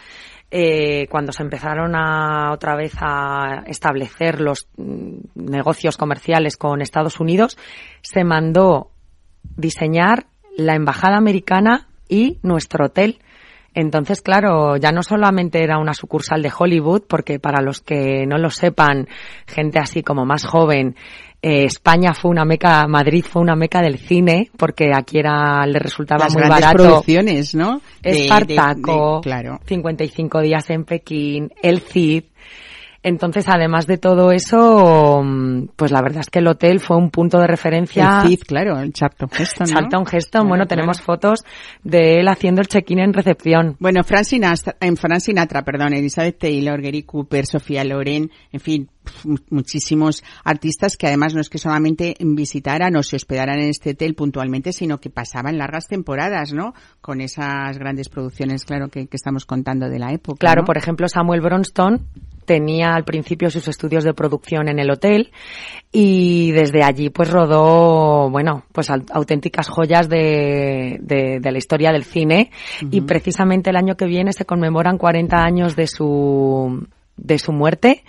[0.55, 7.19] eh, cuando se empezaron a otra vez a establecer los mm, negocios comerciales con Estados
[7.19, 7.57] Unidos,
[8.03, 8.91] se mandó
[9.57, 13.17] diseñar la embajada americana y nuestro hotel.
[13.73, 18.37] Entonces, claro, ya no solamente era una sucursal de Hollywood, porque para los que no
[18.37, 19.07] lo sepan,
[19.47, 20.95] gente así como más joven,
[21.41, 25.77] eh, España fue una meca, Madrid fue una meca del cine, porque aquí era, le
[25.77, 26.77] resultaba muy barato.
[26.77, 27.81] producciones, ¿no?
[28.01, 29.59] Espartaco, claro.
[29.65, 32.23] 55 días en Pekín, El Cid,
[33.03, 37.09] entonces, además de todo eso, mm, pues la verdad es que el hotel fue un
[37.09, 38.21] punto de referencia.
[38.23, 39.67] El CID, claro, el Charlton Heston.
[39.67, 39.73] ¿no?
[39.73, 41.43] Charlton Heston, bueno, tenemos fotos
[41.83, 43.75] de él haciendo el check-in en recepción.
[43.79, 48.89] Bueno, Frank Sinatra, en Frank Sinatra, perdón, Elizabeth Taylor, Gary Cooper, Sofía Loren, en fin,
[49.49, 54.15] muchísimos artistas que además no es que solamente visitaran o se hospedaran en este hotel
[54.15, 56.73] puntualmente, sino que pasaban largas temporadas, ¿no?
[57.01, 60.39] Con esas grandes producciones, claro, que, estamos contando de la época.
[60.39, 62.07] Claro, por ejemplo, Samuel Bronston
[62.45, 65.31] tenía al principio sus estudios de producción en el hotel
[65.91, 72.51] y desde allí pues rodó, bueno, pues auténticas joyas de, de, la historia del cine
[72.91, 76.85] y precisamente el año que viene se conmemoran 40 años de su
[77.17, 78.03] de su muerte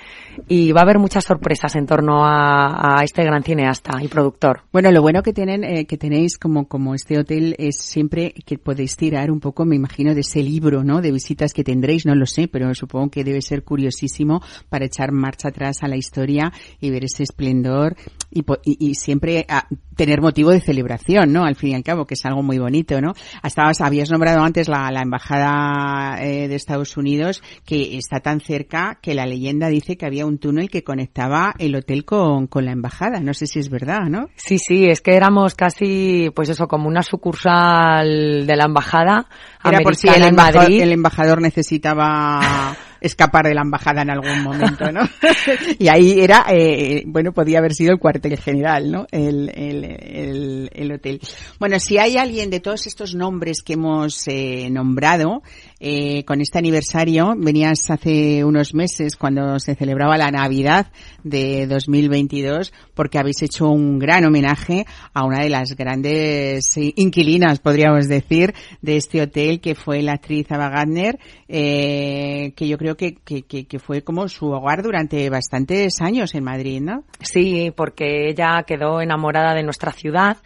[0.48, 4.62] y va a haber muchas sorpresas en torno a, a este gran cineasta y productor.
[4.72, 8.58] Bueno, lo bueno que tienen eh, que tenéis como como este hotel es siempre que
[8.58, 11.00] podéis tirar un poco, me imagino, de ese libro, ¿no?
[11.00, 15.12] De visitas que tendréis, no lo sé, pero supongo que debe ser curiosísimo para echar
[15.12, 17.96] marcha atrás a la historia y ver ese esplendor
[18.34, 19.66] y, y, siempre a,
[19.96, 21.44] tener motivo de celebración, ¿no?
[21.44, 23.14] Al fin y al cabo, que es algo muy bonito, ¿no?
[23.42, 28.98] Hasta habías nombrado antes la, la embajada eh, de Estados Unidos que está tan cerca
[29.00, 32.72] que la leyenda dice que había un túnel que conectaba el hotel con, con la
[32.72, 33.20] embajada.
[33.20, 34.28] No sé si es verdad, ¿no?
[34.36, 39.26] Sí, sí, es que éramos casi, pues eso, como una sucursal de la embajada.
[39.64, 44.90] Era por si el embajador, el embajador necesitaba escapar de la embajada en algún momento,
[44.90, 45.02] ¿no?
[45.78, 49.06] y ahí era, eh, bueno, podía haber sido el cuartel general, ¿no?
[49.10, 51.20] El, el, el, hotel.
[51.60, 55.42] Bueno, si hay alguien de todos estos nombres que hemos eh, nombrado,
[55.86, 57.34] eh, con este aniversario.
[57.36, 60.86] Venías hace unos meses cuando se celebraba la Navidad
[61.24, 68.08] de 2022 porque habéis hecho un gran homenaje a una de las grandes inquilinas, podríamos
[68.08, 71.18] decir, de este hotel que fue la actriz Ava Gardner,
[71.48, 76.44] eh, que yo creo que, que, que fue como su hogar durante bastantes años en
[76.44, 77.04] Madrid, ¿no?
[77.20, 80.38] Sí, porque ella quedó enamorada de nuestra ciudad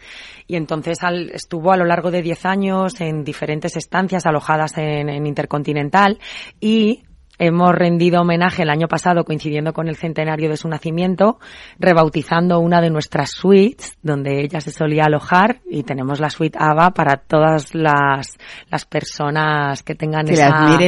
[0.49, 0.97] y entonces
[1.31, 6.17] estuvo a lo largo de 10 años en diferentes estancias alojadas en, Intercontinental
[6.59, 7.03] y
[7.37, 11.37] hemos rendido homenaje el año pasado coincidiendo con el centenario de su nacimiento,
[11.77, 16.95] rebautizando una de nuestras suites donde ella se solía alojar y tenemos la suite ABA
[16.95, 18.35] para todas las,
[18.71, 20.79] las personas que tengan esa,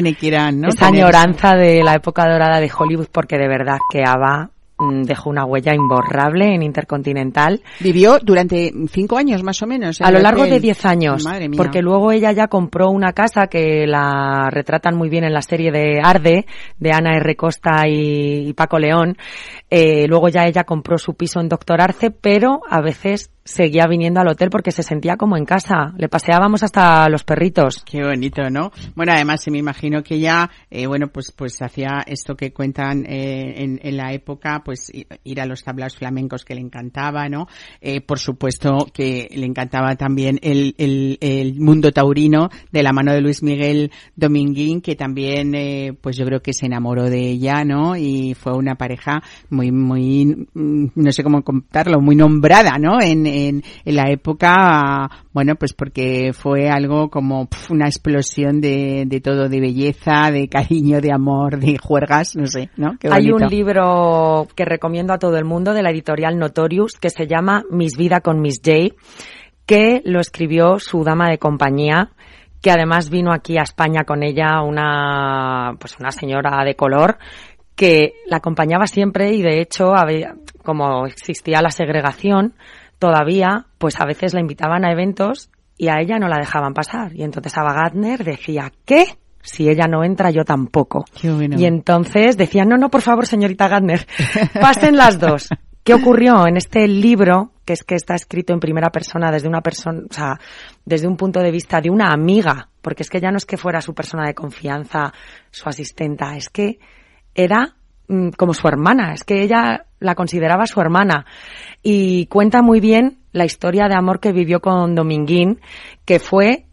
[0.67, 4.49] esa añoranza de la época dorada de Hollywood porque de verdad que ABA
[5.03, 7.61] dejó una huella imborrable en Intercontinental.
[7.79, 10.01] Vivió durante cinco años más o menos.
[10.01, 11.25] A lo largo de diez años.
[11.55, 15.71] Porque luego ella ya compró una casa que la retratan muy bien en la serie
[15.71, 16.45] de Arde,
[16.79, 17.35] de Ana R.
[17.35, 19.17] Costa y, Paco León.
[19.69, 24.19] Eh, luego ya ella compró su piso en Doctor Arce, pero a veces seguía viniendo
[24.19, 25.93] al hotel porque se sentía como en casa.
[25.97, 27.83] Le paseábamos hasta los perritos.
[27.83, 28.71] Qué bonito, ¿no?
[28.95, 33.05] Bueno, además se me imagino que ella, eh, bueno, pues pues hacía esto que cuentan
[33.05, 34.70] eh, en, en, la época, pues
[35.23, 37.47] ir a los tablaos flamencos que le encantaba, ¿no?
[37.81, 43.13] Eh, por supuesto que le encantaba también el, el, el, mundo taurino de la mano
[43.13, 47.63] de Luis Miguel Dominguín, que también, eh, pues yo creo que se enamoró de ella,
[47.63, 47.95] ¿no?
[47.95, 53.01] Y fue una pareja muy, muy, mm, no sé cómo contarlo, muy nombrada, ¿no?
[53.01, 59.49] En, en, la época, bueno, pues porque fue algo como una explosión de, de, todo,
[59.49, 62.93] de belleza, de cariño, de amor, de juergas, no sé, ¿no?
[63.09, 67.27] Hay un libro que recomiendo a todo el mundo de la editorial Notorious que se
[67.27, 68.95] llama Miss Vida con Miss J,
[69.65, 72.11] que lo escribió su dama de compañía
[72.61, 77.17] que además vino aquí a España con ella una pues una señora de color
[77.75, 79.93] que la acompañaba siempre y de hecho
[80.63, 82.53] como existía la segregación
[83.01, 87.15] todavía, pues a veces la invitaban a eventos y a ella no la dejaban pasar.
[87.15, 89.05] Y entonces Ava Gardner decía, ¿qué?
[89.43, 91.05] Si ella no entra, yo tampoco.
[91.59, 94.05] Y entonces decía, no, no, por favor, señorita Gardner,
[94.59, 95.49] pasen las dos.
[95.83, 99.61] ¿Qué ocurrió en este libro, que es que está escrito en primera persona desde una
[99.61, 100.39] persona, o sea,
[100.85, 103.57] desde un punto de vista de una amiga, porque es que ya no es que
[103.57, 105.11] fuera su persona de confianza,
[105.49, 106.77] su asistenta, es que
[107.33, 107.75] era
[108.07, 111.25] mm, como su hermana, es que ella la consideraba su hermana
[111.81, 115.61] y cuenta muy bien la historia de amor que vivió con Dominguín,
[116.05, 116.67] que fue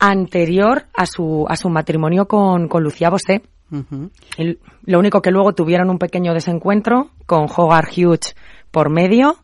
[0.00, 3.42] anterior a su, a su matrimonio con, con Lucía Bosé.
[4.82, 8.34] lo único que luego tuvieron un pequeño desencuentro con Hogarth Hughes
[8.72, 9.36] por medio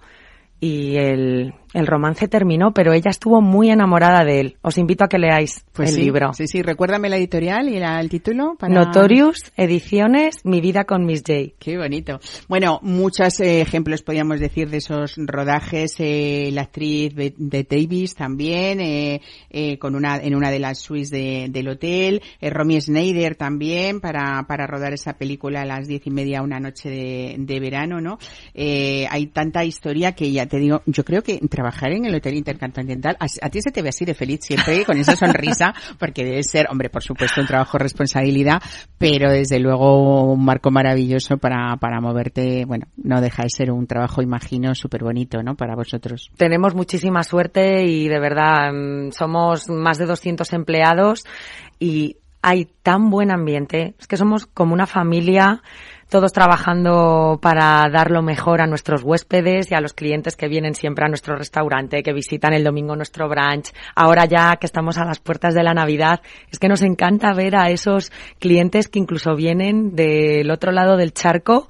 [0.58, 4.56] y el, el romance terminó, pero ella estuvo muy enamorada de él.
[4.62, 6.32] Os invito a que leáis pues el libro.
[6.32, 8.56] Sí, sí, recuérdame la editorial y el título.
[8.58, 8.74] Para...
[8.74, 11.54] Notorious Ediciones, Mi vida con Miss J.
[11.58, 12.20] Qué bonito.
[12.48, 15.94] Bueno, muchos eh, ejemplos podríamos decir de esos rodajes.
[15.98, 21.10] Eh, la actriz de, Davis también, eh, eh, con una, en una de las suites
[21.10, 22.22] de, del hotel.
[22.40, 26.58] Eh, Romy Schneider también para, para rodar esa película a las diez y media una
[26.58, 28.18] noche de, de verano, ¿no?
[29.08, 33.16] hay tanta historia que ya te digo, yo creo que trabajar en el Hotel Intercontinental,
[33.18, 36.66] a, ti se te ve así de feliz siempre, con esa sonrisa, porque debe ser,
[36.70, 38.62] hombre, por supuesto, un trabajo de responsabilidad,
[38.98, 43.86] pero desde luego un marco maravilloso para, para moverte, bueno, no deja de ser un
[43.86, 45.56] trabajo, imagino, súper bonito, ¿no?
[45.56, 46.30] Para vosotros.
[46.36, 51.24] Tenemos muchísima suerte y de verdad mm, somos más de 200 empleados
[51.80, 55.62] y hay tan buen ambiente, es que somos como una familia
[56.08, 60.74] todos trabajando para dar lo mejor a nuestros huéspedes y a los clientes que vienen
[60.74, 63.72] siempre a nuestro restaurante, que visitan el domingo nuestro brunch.
[63.94, 67.56] Ahora ya que estamos a las puertas de la Navidad, es que nos encanta ver
[67.56, 71.68] a esos clientes que incluso vienen del otro lado del charco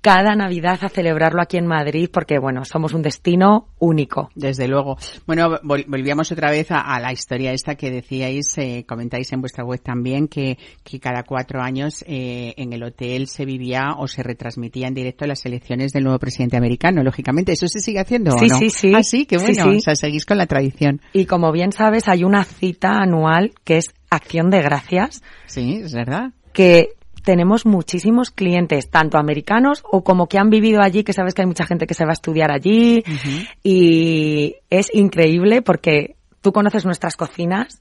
[0.00, 4.30] cada Navidad a celebrarlo aquí en Madrid porque, bueno, somos un destino único.
[4.34, 4.96] Desde luego.
[5.26, 9.80] Bueno, volvíamos otra vez a, la historia esta que decíais, eh, comentáis en vuestra web
[9.82, 14.88] también, que, que cada cuatro años eh, en el hotel se vivía o se retransmitía
[14.88, 17.02] en directo las elecciones del nuevo presidente americano.
[17.02, 18.58] Lógicamente, ¿eso se sigue haciendo sí, o no?
[18.58, 19.76] Sí, sí, Ah, sí, qué bueno.
[19.76, 21.00] O sea, seguís con la tradición.
[21.12, 25.22] Y como bien sabes, hay una cita anual que es Acción de Gracias.
[25.46, 26.32] Sí, es verdad.
[26.52, 31.42] Que tenemos muchísimos clientes, tanto americanos o como que han vivido allí, que sabes que
[31.42, 33.04] hay mucha gente que se va a estudiar allí.
[33.62, 37.80] Y es increíble porque tú conoces nuestras cocinas.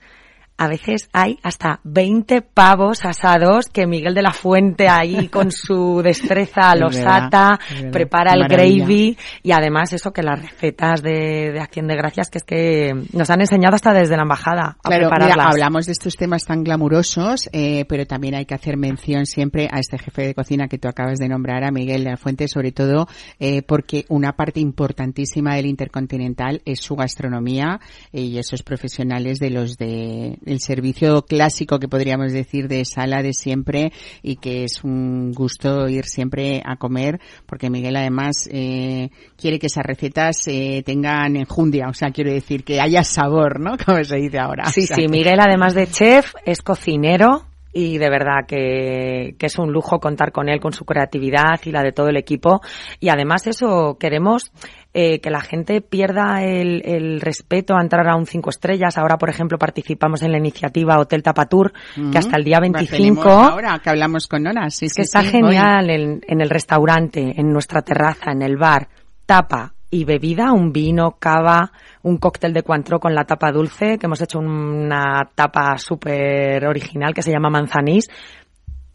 [0.59, 6.01] A veces hay hasta 20 pavos asados que Miguel de la Fuente ahí con su
[6.03, 7.57] destreza los ata,
[7.93, 12.43] prepara el gravy y además eso que las recetas de, Acción de Gracias que es
[12.43, 15.09] que nos han enseñado hasta desde la embajada a claro,
[15.41, 19.79] hablamos de estos temas tan glamurosos, eh, pero también hay que hacer mención siempre a
[19.79, 22.73] este jefe de cocina que tú acabas de nombrar, a Miguel de la Fuente, sobre
[22.73, 23.07] todo
[23.39, 27.79] eh, porque una parte importantísima del Intercontinental es su gastronomía
[28.11, 33.33] y esos profesionales de los de el servicio clásico que podríamos decir de sala de
[33.33, 33.91] siempre
[34.21, 39.67] y que es un gusto ir siempre a comer porque Miguel además eh, quiere que
[39.67, 43.77] esas recetas eh, tengan enjundia, o sea, quiero decir que haya sabor, ¿no?
[43.85, 44.65] Como se dice ahora.
[44.65, 49.71] Sí, sí, Miguel además de chef es cocinero, y de verdad que, que, es un
[49.71, 52.61] lujo contar con él, con su creatividad y la de todo el equipo.
[52.99, 54.51] Y además eso, queremos
[54.93, 58.97] eh, que la gente pierda el, el, respeto a entrar a un cinco estrellas.
[58.97, 61.71] Ahora, por ejemplo, participamos en la iniciativa Hotel Tapatur,
[62.11, 63.29] que hasta el día 25...
[63.29, 67.81] Ahora que hablamos con Nona, sí, que está genial en, en el restaurante, en nuestra
[67.83, 68.87] terraza, en el bar.
[69.25, 71.71] Tapa, y bebida, un vino, cava,
[72.03, 77.13] un cóctel de cuantro con la tapa dulce, que hemos hecho una tapa súper original
[77.13, 78.07] que se llama manzanís.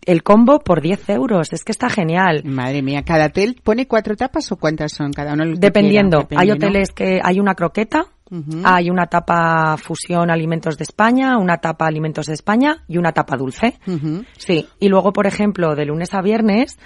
[0.07, 2.43] El combo por 10 euros, es que está genial.
[2.45, 5.45] Madre mía, ¿cada hotel pone cuatro tapas o cuántas son cada uno?
[5.57, 8.07] Dependiendo, hay hoteles que hay una croqueta,
[8.65, 13.37] hay una tapa fusión alimentos de España, una tapa alimentos de España y una tapa
[13.37, 13.79] dulce.
[14.37, 16.79] Sí, y luego, por ejemplo, de lunes a viernes,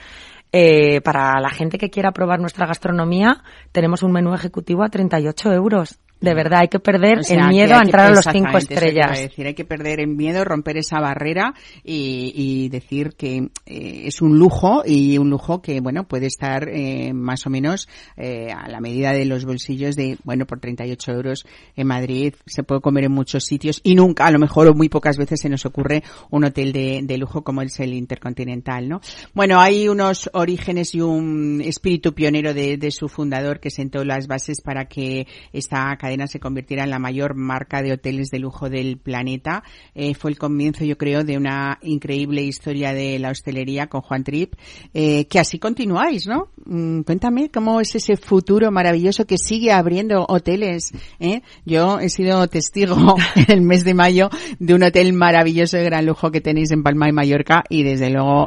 [0.53, 3.43] eh, para la gente que quiera probar nuestra gastronomía,
[3.73, 5.99] tenemos un menú ejecutivo a 38 euros.
[6.21, 9.21] De verdad, hay que perder el miedo a entrar a los cinco estrellas.
[9.21, 11.55] decir, hay que perder el miedo, romper esa barrera
[11.85, 17.13] y, decir que eh, es un lujo y un lujo que, bueno, puede estar eh,
[17.15, 21.47] más o menos eh, a la medida de los bolsillos de, bueno, por 38 euros
[21.77, 24.89] en Madrid se puede comer en muchos sitios y nunca, a lo mejor o muy
[24.89, 29.01] pocas veces se nos ocurre un hotel de, de lujo como es el Intercontinental, ¿no?
[29.35, 34.27] Bueno, hay unos orígenes y un espíritu pionero de, de su fundador que sentó las
[34.27, 38.69] bases para que esta cadena se convirtiera en la mayor marca de hoteles de lujo
[38.69, 39.63] del planeta.
[39.95, 44.25] Eh, fue el comienzo, yo creo, de una increíble historia de la hostelería con Juan
[44.25, 44.55] Trip,
[44.95, 46.49] eh, que así continuáis, ¿no?
[46.65, 50.93] Mm, cuéntame cómo es ese futuro maravilloso que sigue abriendo hoteles.
[51.21, 51.43] ¿eh?
[51.65, 52.97] Yo he sido testigo
[53.37, 56.83] en el mes de mayo de un hotel maravilloso de gran lujo que tenéis en
[56.83, 58.47] Palma y Mallorca y desde luego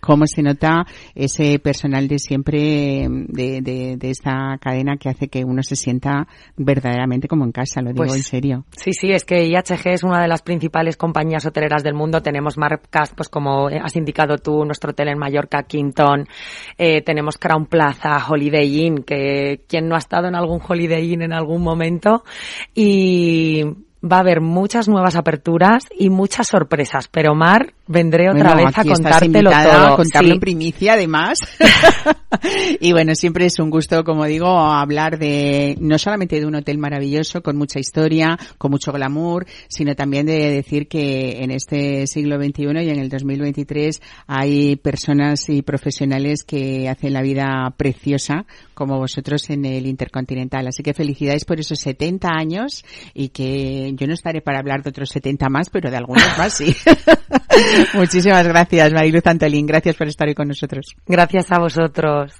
[0.00, 5.44] cómo se nota ese personal de siempre de, de, de esta cadena que hace que
[5.44, 6.26] uno se sienta
[6.92, 8.64] verdaderamente como en casa, lo digo pues en serio.
[8.76, 12.20] Sí, sí, es que IHG es una de las principales compañías hoteleras del mundo.
[12.20, 16.28] Tenemos marcas, pues como has indicado tú, nuestro hotel en Mallorca, Quinton.
[16.76, 21.22] Eh, tenemos Crown Plaza, Holiday Inn, que quien no ha estado en algún Holiday Inn
[21.22, 22.24] en algún momento.
[22.74, 23.64] Y
[24.02, 28.84] va a haber muchas nuevas aperturas y muchas sorpresas, pero Mar, vendré otra vez a
[28.84, 29.72] contártelo todo.
[29.72, 31.38] A contarlo en primicia, además.
[32.80, 36.78] y bueno, siempre es un gusto, como digo, hablar de, no solamente de un hotel
[36.78, 42.36] maravilloso, con mucha historia, con mucho glamour, sino también de decir que en este siglo
[42.36, 48.98] XXI y en el 2023 hay personas y profesionales que hacen la vida preciosa, como
[48.98, 50.66] vosotros en el Intercontinental.
[50.66, 54.90] Así que felicidades por esos 70 años y que yo no estaré para hablar de
[54.90, 56.74] otros 70 más, pero de algunos más sí.
[57.94, 59.66] Muchísimas gracias, Mariluz Antolín.
[59.66, 60.94] Gracias por estar hoy con nosotros.
[61.06, 62.32] Gracias a vosotros.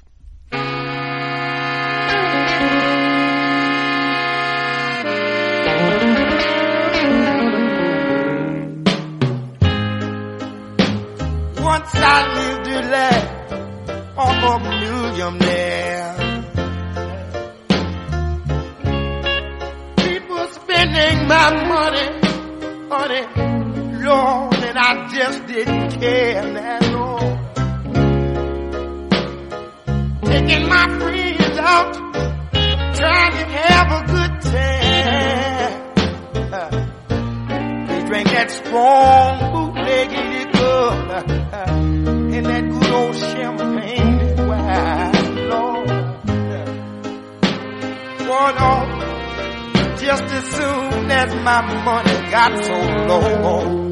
[20.73, 22.09] spending my money,
[22.91, 24.52] honey, Lord,
[24.85, 27.39] I just didn't care that long.
[30.25, 31.95] Taking my friends out,
[32.97, 35.73] trying to have a good time.
[37.87, 40.91] They drank that strong bootleg liquor
[42.35, 45.91] and that good old champagne wine, Lord.
[48.29, 48.89] One off
[50.01, 52.75] just as soon as my money got so
[53.07, 53.92] low.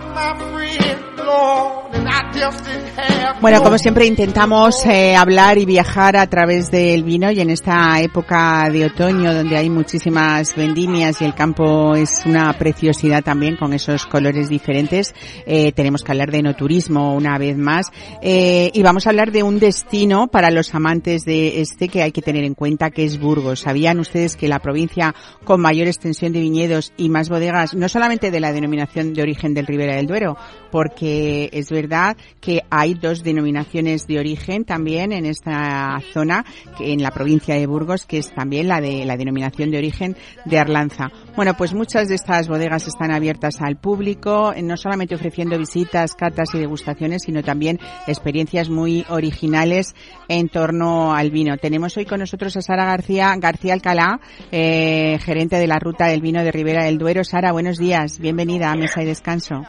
[3.41, 7.99] Bueno, como siempre intentamos eh, hablar y viajar a través del vino y en esta
[7.99, 13.73] época de otoño donde hay muchísimas vendimias y el campo es una preciosidad también con
[13.73, 15.15] esos colores diferentes,
[15.45, 17.87] eh, tenemos que hablar de no turismo una vez más
[18.21, 22.11] eh, y vamos a hablar de un destino para los amantes de este que hay
[22.11, 23.61] que tener en cuenta que es Burgos.
[23.61, 28.29] ¿Sabían ustedes que la provincia con mayor extensión de viñedos y más bodegas, no solamente
[28.29, 30.37] de la denominación de origen del Ribera del Duero,
[30.71, 36.45] porque es verdad que hay dos denominaciones de origen también en esta zona,
[36.79, 40.15] en la provincia de Burgos, que es también la de la denominación de origen
[40.45, 41.11] de Arlanza.
[41.35, 46.49] Bueno, pues muchas de estas bodegas están abiertas al público, no solamente ofreciendo visitas, catas
[46.53, 49.95] y degustaciones, sino también experiencias muy originales
[50.27, 51.57] en torno al vino.
[51.57, 54.19] Tenemos hoy con nosotros a Sara García, García Alcalá,
[54.51, 57.23] eh, gerente de la ruta del vino de Ribera del Duero.
[57.23, 58.19] Sara, buenos días.
[58.19, 59.63] Bienvenida a Mesa y Descanso.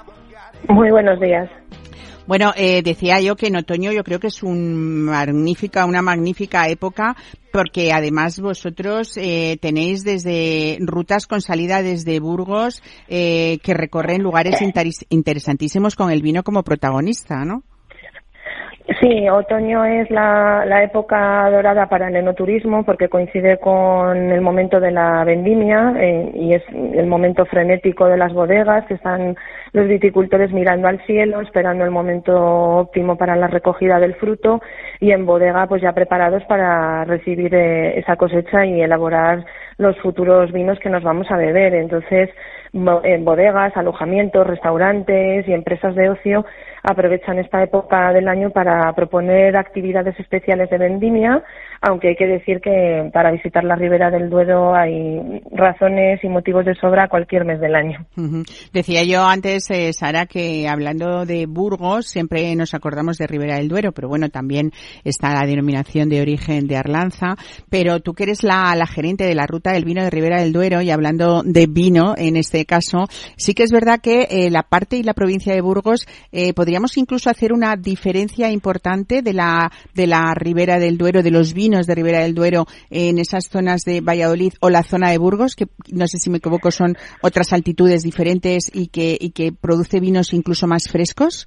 [0.68, 1.48] Muy buenos días.
[2.26, 6.68] Bueno, eh, decía yo que en otoño yo creo que es un magnífica, una magnífica
[6.68, 7.16] época
[7.52, 14.60] porque además vosotros eh, tenéis desde rutas con salida desde Burgos eh, que recorren lugares
[15.10, 17.64] interesantísimos con el vino como protagonista, ¿no?
[19.00, 24.80] Sí, otoño es la, la, época dorada para el enoturismo porque coincide con el momento
[24.80, 29.36] de la vendimia eh, y es el momento frenético de las bodegas, que están
[29.72, 32.34] los viticultores mirando al cielo, esperando el momento
[32.78, 34.60] óptimo para la recogida del fruto
[34.98, 39.44] y en bodega pues ya preparados para recibir eh, esa cosecha y elaborar
[39.78, 41.74] los futuros vinos que nos vamos a beber.
[41.74, 42.30] Entonces,
[42.72, 46.44] en bodegas, alojamientos, restaurantes y empresas de ocio
[46.82, 51.42] aprovechan esta época del año para proponer actividades especiales de vendimia,
[51.80, 56.64] aunque hay que decir que para visitar la Ribera del Duero hay razones y motivos
[56.64, 58.06] de sobra cualquier mes del año.
[58.72, 63.68] Decía yo antes, eh, Sara, que hablando de Burgos siempre nos acordamos de Ribera del
[63.68, 64.70] Duero, pero bueno, también
[65.04, 67.36] está la denominación de origen de Arlanza,
[67.70, 70.52] pero tú que eres la, la gerente de la ruta del vino de Ribera del
[70.52, 73.06] Duero y hablando de vino en este caso,
[73.36, 76.96] sí que es verdad que eh, la parte y la provincia de Burgos eh, podríamos
[76.96, 81.86] incluso hacer una diferencia importante de la de la Ribera del Duero, de los vinos
[81.86, 85.66] de Ribera del Duero en esas zonas de Valladolid o la zona de Burgos, que
[85.92, 90.32] no sé si me equivoco son otras altitudes diferentes y que y que produce vinos
[90.32, 91.46] incluso más frescos.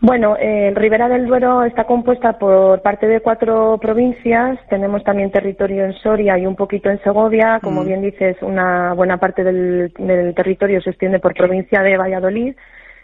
[0.00, 4.58] Bueno, eh, Ribera del Duero está compuesta por parte de cuatro provincias.
[4.68, 7.60] Tenemos también territorio en Soria y un poquito en Segovia.
[7.62, 7.86] Como mm.
[7.86, 12.56] bien dices, una buena parte del, del territorio se extiende por provincia de Valladolid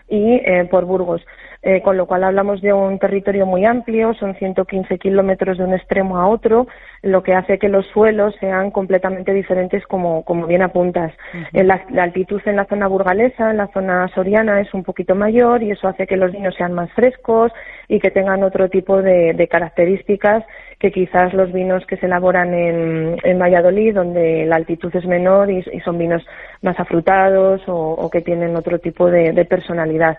[0.08, 1.22] y eh, por Burgos.
[1.66, 5.72] Eh, con lo cual hablamos de un territorio muy amplio, son 115 kilómetros de un
[5.72, 6.66] extremo a otro,
[7.00, 11.14] lo que hace que los suelos sean completamente diferentes como, como bien apuntas.
[11.52, 15.70] la, altitud en la zona burgalesa, en la zona soriana es un poquito mayor y
[15.70, 17.50] eso hace que los vinos sean más frescos
[17.88, 20.44] y que tengan otro tipo de, de características
[20.78, 25.50] que quizás los vinos que se elaboran en, en Valladolid, donde la altitud es menor
[25.50, 26.22] y, son vinos
[26.60, 30.18] más afrutados o, que tienen otro tipo de, personalidad.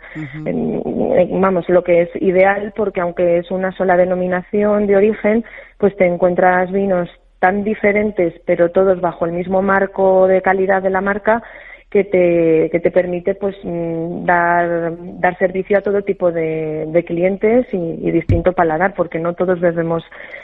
[1.42, 5.46] Vamos, lo que es ideal porque aunque es una sola denominación de origen,
[5.78, 7.10] pues te encuentras vinos
[7.40, 11.44] tan diferentes, pero todos bajo el mismo marco de calidad de la marca,
[11.90, 17.06] que te, que te permite pues mm, dar, dar servicio a todo tipo de, de
[17.06, 20.04] clientes y, distinto paladar, porque no todos bebemos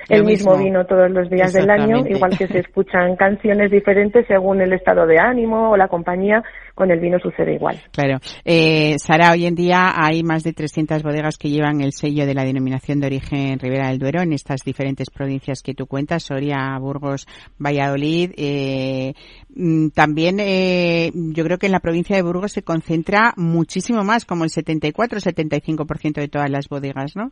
[0.10, 0.58] el mismo.
[0.58, 5.06] vino todos los días del año, igual que se escuchan canciones diferentes según el estado
[5.06, 6.44] de ánimo o la compañía,
[6.76, 7.78] con el vino sucede igual.
[7.92, 8.20] Claro.
[8.46, 12.34] Eh, Sara, hoy en día hay más de 300 bodegas que llevan el sello de
[12.34, 16.78] la denominación de origen Ribera del Duero en estas diferentes provincias que tú cuentas, Soria,
[16.80, 17.28] Burgos,
[17.60, 18.32] Valladolid.
[18.38, 19.14] Eh,
[19.56, 24.25] mm, también eh, yo creo que en la provincia de Burgos se concentra muchísimo más,
[24.25, 27.32] como el 74-75% de todas las bodegas, ¿no?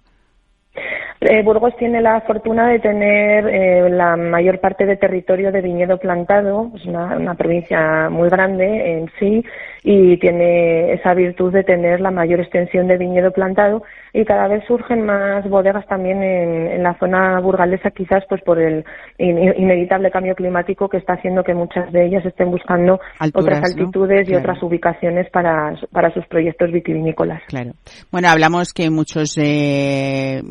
[1.21, 5.97] Eh, Burgos tiene la fortuna de tener eh, la mayor parte de territorio de viñedo
[5.97, 9.43] plantado, es una, provincia muy grande en sí
[9.83, 14.63] y tiene esa virtud de tener la mayor extensión de viñedo plantado y cada vez
[14.67, 18.83] surgen más bodegas también en, la zona burgalesa, quizás pues por el
[19.17, 22.99] inevitable cambio climático que está haciendo que muchas de ellas estén buscando
[23.33, 27.41] otras altitudes y otras ubicaciones para, para sus proyectos vitivinícolas.
[27.47, 27.71] Claro.
[28.11, 30.41] Bueno, hablamos que muchos eh,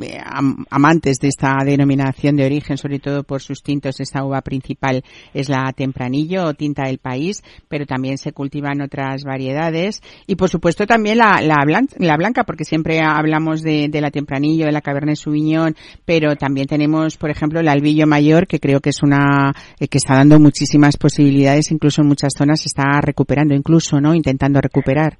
[0.70, 5.02] amantes de esta denominación de origen, sobre todo por sus tintos, esta uva principal
[5.34, 10.48] es la tempranillo o tinta del país, pero también se cultivan otras variedades y por
[10.48, 11.56] supuesto también la, la,
[11.98, 17.16] la blanca, porque siempre hablamos de, la Tempranillo, de la Cabernet Sauvignon, pero también tenemos,
[17.16, 20.96] por ejemplo, el Albillo Mayor, que creo que es una, eh, que está dando muchísimas
[20.96, 24.14] posibilidades, incluso en muchas zonas está recuperando, incluso, ¿no?
[24.14, 25.18] Intentando recuperar.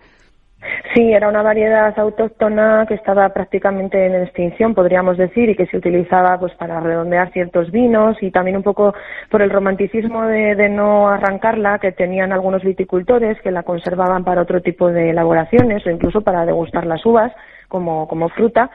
[0.95, 5.77] Sí, era una variedad autóctona que estaba prácticamente en extinción, podríamos decir, y que se
[5.77, 8.93] utilizaba pues para redondear ciertos vinos y también un poco
[9.31, 14.43] por el romanticismo de, de no arrancarla que tenían algunos viticultores que la conservaban para
[14.43, 17.33] otro tipo de elaboraciones o incluso para degustar las uvas
[17.69, 18.71] como, como fruta.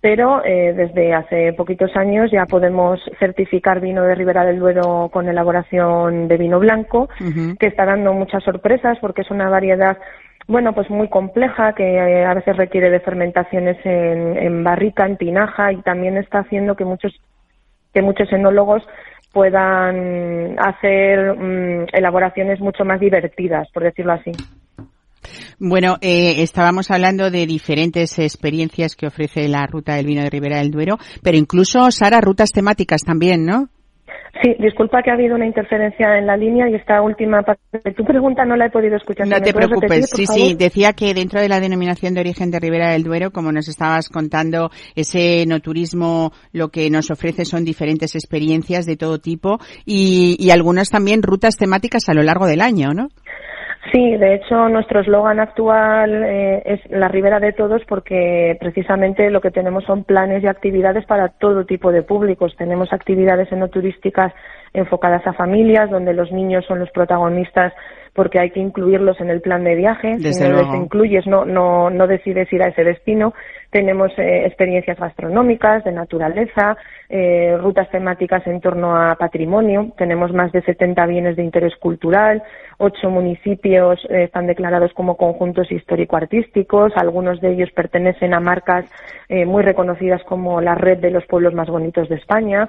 [0.00, 5.28] Pero eh, desde hace poquitos años ya podemos certificar vino de Ribera del Duero con
[5.28, 7.08] elaboración de vino blanco,
[7.58, 9.98] que está dando muchas sorpresas porque es una variedad
[10.48, 15.72] bueno, pues muy compleja, que eh, a veces requiere de fermentaciones en, barrica, en tinaja,
[15.72, 17.12] y también está haciendo que muchos,
[17.92, 18.82] que muchos enólogos
[19.32, 24.30] puedan hacer mm, elaboraciones mucho más divertidas, por decirlo así.
[25.58, 30.58] Bueno, eh, estábamos hablando de diferentes experiencias que ofrece la ruta del vino de Ribera
[30.58, 33.68] del Duero, pero incluso, Sara, rutas temáticas también, ¿no?
[34.42, 37.92] Sí, disculpa que ha habido una interferencia en la línea y esta última parte de
[37.92, 39.26] tu pregunta no la he podido escuchar.
[39.26, 42.90] No te preocupes, sí, sí, decía que dentro de la denominación de origen de Ribera
[42.90, 48.14] del Duero, como nos estabas contando, ese no turismo lo que nos ofrece son diferentes
[48.14, 52.92] experiencias de todo tipo y, y algunas también rutas temáticas a lo largo del año,
[52.92, 53.08] ¿no?
[53.92, 59.40] Sí, de hecho nuestro eslogan actual eh, es la ribera de todos porque precisamente lo
[59.40, 62.54] que tenemos son planes y actividades para todo tipo de públicos.
[62.56, 64.32] Tenemos actividades enoturísticas
[64.72, 67.72] enfocadas a familias donde los niños son los protagonistas
[68.16, 70.18] porque hay que incluirlos en el plan de viaje.
[70.18, 73.34] si no los incluyes, no, no, no decides ir a ese destino.
[73.70, 76.78] Tenemos eh, experiencias gastronómicas, de naturaleza,
[77.10, 79.92] eh, rutas temáticas en torno a patrimonio.
[79.98, 82.42] Tenemos más de 70 bienes de interés cultural.
[82.78, 86.92] Ocho municipios eh, están declarados como conjuntos histórico-artísticos.
[86.96, 88.86] Algunos de ellos pertenecen a marcas
[89.28, 92.66] eh, muy reconocidas como la Red de los Pueblos Más Bonitos de España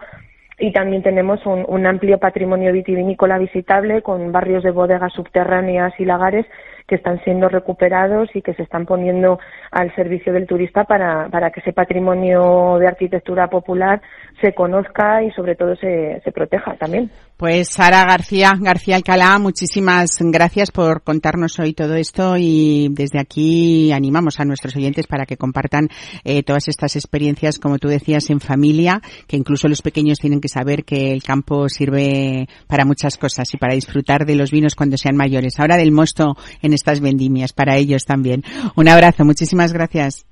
[0.59, 6.05] y también tenemos un, un, amplio patrimonio vitivinícola visitable con barrios de bodegas subterráneas y
[6.05, 6.45] lagares
[6.87, 9.39] que están siendo recuperados y que se están poniendo
[9.71, 14.01] al servicio del turista para, para que ese patrimonio de arquitectura popular
[14.41, 17.09] se conozca y sobre todo se, se proteja también.
[17.35, 23.91] Pues Sara García, García Alcalá, muchísimas gracias por contarnos hoy todo esto y desde aquí
[23.91, 25.89] animamos a nuestros oyentes para que compartan
[26.23, 30.47] eh, todas estas experiencias, como tú decías, en familia, que incluso los pequeños tienen que
[30.47, 34.97] saber que el campo sirve para muchas cosas y para disfrutar de los vinos cuando
[34.97, 35.59] sean mayores.
[35.59, 38.43] Ahora del mosto en estas vendimias para ellos también.
[38.75, 40.25] Un abrazo, muchísimas gracias.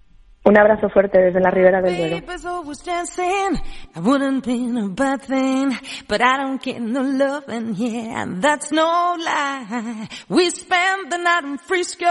[0.48, 2.22] Un abrazo fuerte desde la Ribera del Duero.
[10.30, 12.06] We spent the night in Frisco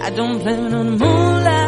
[0.00, 1.65] I don't blame it on the moonlight.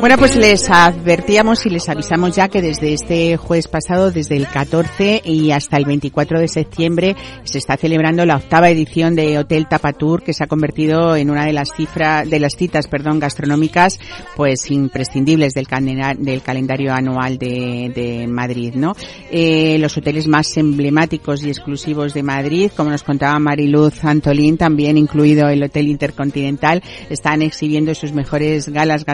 [0.00, 4.48] Bueno, pues les advertíamos y les avisamos ya que desde este jueves pasado, desde el
[4.48, 7.14] 14 y hasta el 24 de septiembre,
[7.44, 11.46] se está celebrando la octava edición de Hotel Tapatur, que se ha convertido en una
[11.46, 14.00] de las cifras, de las citas, perdón, gastronómicas,
[14.34, 15.68] pues imprescindibles del,
[16.18, 18.96] del calendario anual de, de Madrid, ¿no?
[19.30, 24.98] Eh, los hoteles más emblemáticos y exclusivos de Madrid, como nos contaba Mariluz Antolín, también
[24.98, 29.11] incluido el Hotel Intercontinental, están exhibiendo sus mejores galas gastronómicas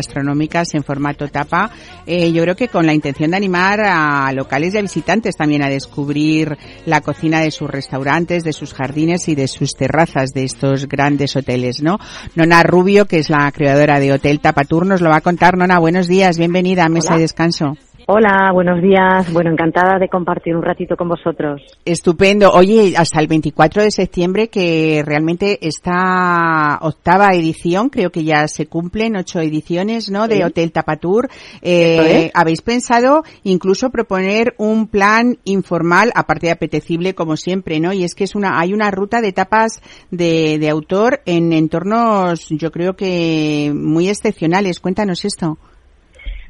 [0.74, 1.70] en formato tapa.
[2.06, 5.62] Eh, yo creo que con la intención de animar a locales y a visitantes también
[5.62, 10.44] a descubrir la cocina de sus restaurantes, de sus jardines y de sus terrazas de
[10.44, 11.98] estos grandes hoteles, ¿no?
[12.34, 15.56] Nona Rubio, que es la creadora de Hotel Tapatur, nos lo va a contar.
[15.56, 17.76] Nona, buenos días, bienvenida a Mesa de Descanso.
[18.10, 19.30] Hola, buenos días.
[19.34, 21.60] Bueno, encantada de compartir un ratito con vosotros.
[21.84, 22.50] Estupendo.
[22.52, 28.64] Oye, hasta el 24 de septiembre, que realmente esta octava edición, creo que ya se
[28.64, 30.26] cumplen ocho ediciones, ¿no?
[30.26, 31.28] De Hotel Tapatur.
[31.60, 37.92] Eh, ¿Habéis pensado incluso proponer un plan informal, aparte de apetecible, como siempre, ¿no?
[37.92, 42.48] Y es que es una, hay una ruta de tapas de, de autor en entornos,
[42.48, 44.80] yo creo que muy excepcionales.
[44.80, 45.58] Cuéntanos esto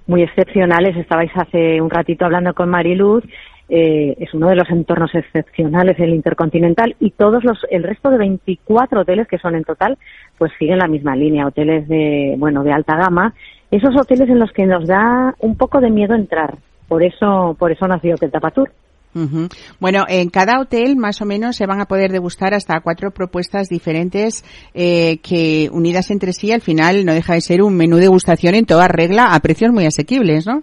[0.09, 0.97] muy excepcionales.
[0.97, 3.23] Estabais hace un ratito hablando con Mariluz.
[3.71, 8.17] Eh, es uno de los entornos excepcionales el Intercontinental y todos los el resto de
[8.17, 9.99] 24 hoteles que son en total
[10.39, 13.35] pues siguen la misma línea hoteles de bueno de alta gama
[13.71, 16.57] esos hoteles en los que nos da un poco de miedo entrar
[16.89, 18.71] por eso por eso nació Hotel Tapatur
[19.81, 23.69] bueno, en cada hotel más o menos se van a poder degustar hasta cuatro propuestas
[23.69, 24.45] diferentes
[24.75, 28.55] eh, que unidas entre sí al final no deja de ser un menú de degustación
[28.55, 30.63] en toda regla a precios muy asequibles, ¿no?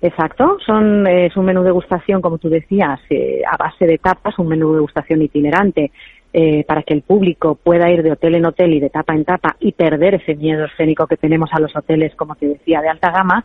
[0.00, 4.38] Exacto, son es un menú de degustación como tú decías eh, a base de tapas,
[4.38, 5.90] un menú de degustación itinerante
[6.32, 9.24] eh, para que el público pueda ir de hotel en hotel y de tapa en
[9.24, 12.90] tapa y perder ese miedo escénico que tenemos a los hoteles, como te decía, de
[12.90, 13.44] alta gama,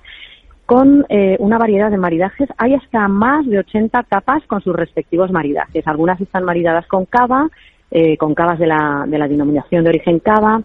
[0.73, 2.49] con eh, una variedad de maridajes.
[2.57, 5.85] Hay hasta más de 80 tapas con sus respectivos maridajes.
[5.85, 7.47] Algunas están maridadas con cava,
[7.91, 10.63] eh, con cavas de la, de la denominación de origen cava,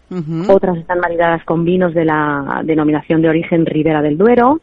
[0.48, 4.62] otras están maridadas con vinos de la denominación de origen Ribera del Duero,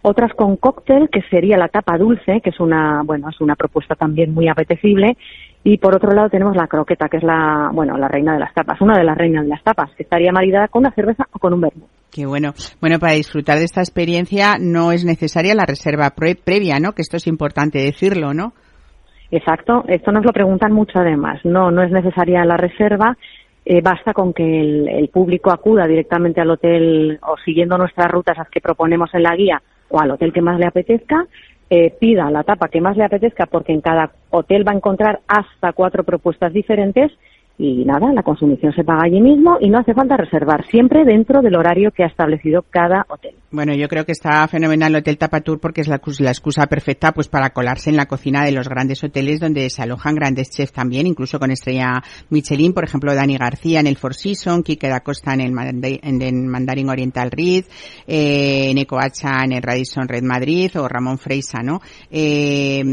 [0.00, 3.96] otras con cóctel, que sería la tapa dulce, que es una, bueno, es una propuesta
[3.96, 5.18] también muy apetecible,
[5.62, 8.54] y por otro lado tenemos la croqueta, que es la, bueno, la reina de las
[8.54, 11.38] tapas, una de las reinas de las tapas, que estaría maridada con una cerveza o
[11.38, 11.95] con un vermut.
[12.16, 12.54] Qué bueno.
[12.80, 16.92] Bueno, para disfrutar de esta experiencia no es necesaria la reserva previa, ¿no?
[16.92, 18.54] Que esto es importante decirlo, ¿no?
[19.30, 19.84] Exacto.
[19.86, 21.44] Esto nos lo preguntan mucho además.
[21.44, 23.18] No, no es necesaria la reserva.
[23.66, 28.38] Eh, basta con que el, el, público acuda directamente al hotel o siguiendo nuestras rutas
[28.38, 29.60] las que proponemos en la guía
[29.90, 31.26] o al hotel que más le apetezca
[31.68, 35.20] eh, pida la tapa que más le apetezca porque en cada hotel va a encontrar
[35.26, 37.10] hasta cuatro propuestas diferentes
[37.58, 41.40] y nada, la consumición se paga allí mismo y no hace falta reservar, siempre dentro
[41.40, 43.34] del horario que ha establecido cada hotel.
[43.50, 47.28] Bueno, yo creo que está fenomenal el Hotel Tapatur porque es la, excusa perfecta pues
[47.28, 51.06] para colarse en la cocina de los grandes hoteles donde se alojan grandes chefs también,
[51.06, 55.32] incluso con estrella Michelin, por ejemplo, Dani García en el Four Seasons, Quique da Costa
[55.32, 55.54] en el,
[56.02, 57.68] en el Mandarin Oriental Ritz,
[58.06, 61.80] eh, en Ecoacha en el Radisson Red Madrid o Ramón Freisa, ¿no?
[62.10, 62.84] Eh,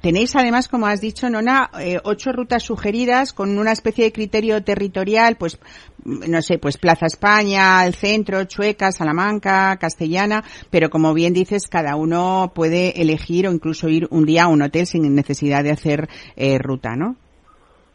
[0.00, 4.62] tenéis además, como has dicho, Nona, eh, ocho rutas sugeridas con una especie de criterio
[4.62, 5.60] territorial, pues
[6.04, 11.96] no sé, pues Plaza España, el centro, Chueca, Salamanca, Castellana, pero como bien dices, cada
[11.96, 16.08] uno puede elegir o incluso ir un día a un hotel sin necesidad de hacer
[16.36, 17.16] eh, ruta, ¿no?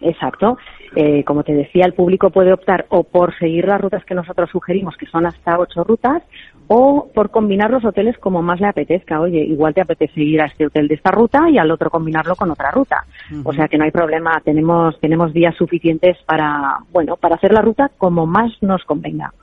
[0.04, 0.58] Exacto.
[0.96, 4.50] Eh, como te decía, el público puede optar o por seguir las rutas que nosotros
[4.52, 6.22] sugerimos, que son hasta ocho rutas,
[6.68, 9.20] o por combinar los hoteles como más le apetezca.
[9.20, 12.36] Oye, igual te apetece ir a este hotel de esta ruta y al otro combinarlo
[12.36, 13.06] con otra ruta.
[13.44, 17.62] O sea que no hay problema, tenemos tenemos días suficientes para, bueno, para hacer la
[17.62, 19.34] ruta como más nos convenga.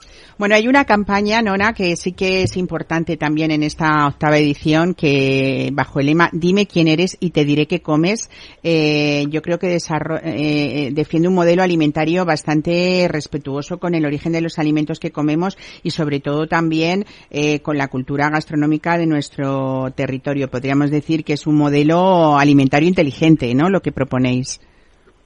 [0.40, 4.94] Bueno, hay una campaña, Nona, que sí que es importante también en esta octava edición,
[4.94, 8.30] que bajo el lema Dime quién eres y te diré qué comes,
[8.62, 14.40] eh, yo creo que eh, defiende un modelo alimentario bastante respetuoso con el origen de
[14.40, 19.92] los alimentos que comemos y sobre todo también eh, con la cultura gastronómica de nuestro
[19.94, 20.50] territorio.
[20.50, 23.68] Podríamos decir que es un modelo alimentario inteligente, ¿no?
[23.68, 24.58] Lo que proponéis.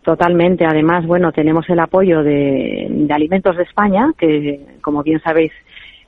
[0.04, 0.66] Totalmente.
[0.66, 5.50] Además, bueno, tenemos el apoyo de, Alimentos de España, que, como bien sabéis,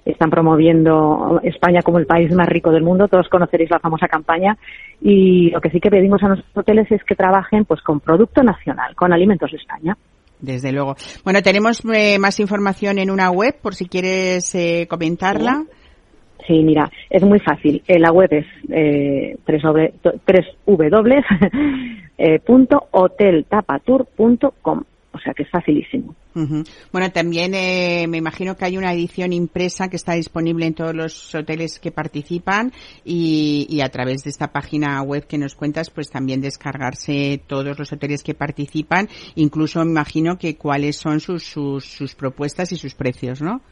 [0.04, 3.08] están promoviendo España como el país más rico del mundo.
[3.08, 4.58] Todos conoceréis la famosa campaña.
[5.00, 8.42] Y lo que sí que pedimos a nuestros hoteles es que trabajen pues con producto
[8.42, 9.96] nacional, con Alimentos de España.
[10.38, 10.94] Desde luego.
[11.24, 15.64] Bueno, tenemos eh, más información en una web, por si quieres eh, comentarla.
[15.64, 15.72] Sí,
[16.48, 17.82] mira, es muy fácil.
[17.86, 19.92] Eh, la web es 3 w
[22.18, 22.40] eh,
[25.12, 26.14] O sea que es facilísimo.
[26.92, 30.94] Bueno, también eh, me imagino que hay una edición impresa que está disponible en todos
[30.94, 32.72] los hoteles que participan
[33.06, 37.78] y, y, a través de esta página web que nos cuentas, pues también descargarse todos
[37.78, 39.08] los hoteles que participan.
[39.34, 43.62] Incluso me imagino que cuáles son sus, sus, sus propuestas y sus precios, ¿no?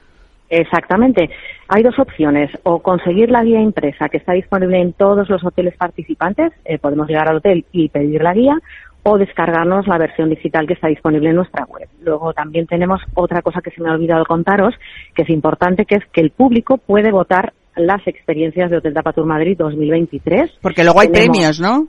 [0.51, 1.31] Exactamente.
[1.69, 2.51] Hay dos opciones.
[2.63, 6.53] O conseguir la guía impresa que está disponible en todos los hoteles participantes.
[6.65, 8.59] Eh, podemos llegar al hotel y pedir la guía
[9.05, 11.89] o descargarnos la versión digital que está disponible en nuestra web.
[12.03, 14.75] Luego también tenemos otra cosa que se me ha olvidado contaros,
[15.15, 19.27] que es importante, que es que el público puede votar las experiencias de Hotel Tapatur
[19.27, 20.53] Madrid 2023.
[20.63, 21.87] Porque luego hay premios, ¿no?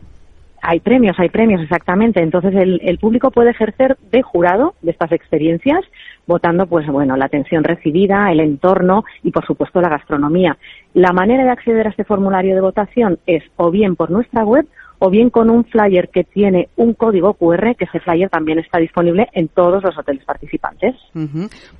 [0.68, 2.22] Hay premios, hay premios, exactamente.
[2.22, 5.82] Entonces el, el, público puede ejercer de jurado de estas experiencias,
[6.26, 10.58] votando, pues bueno, la atención recibida, el entorno y, por supuesto, la gastronomía.
[10.94, 14.66] La manera de acceder a este formulario de votación es o bien por nuestra web
[15.06, 18.80] o bien con un flyer que tiene un código QR, que ese flyer también está
[18.80, 20.96] disponible en todos los hoteles participantes.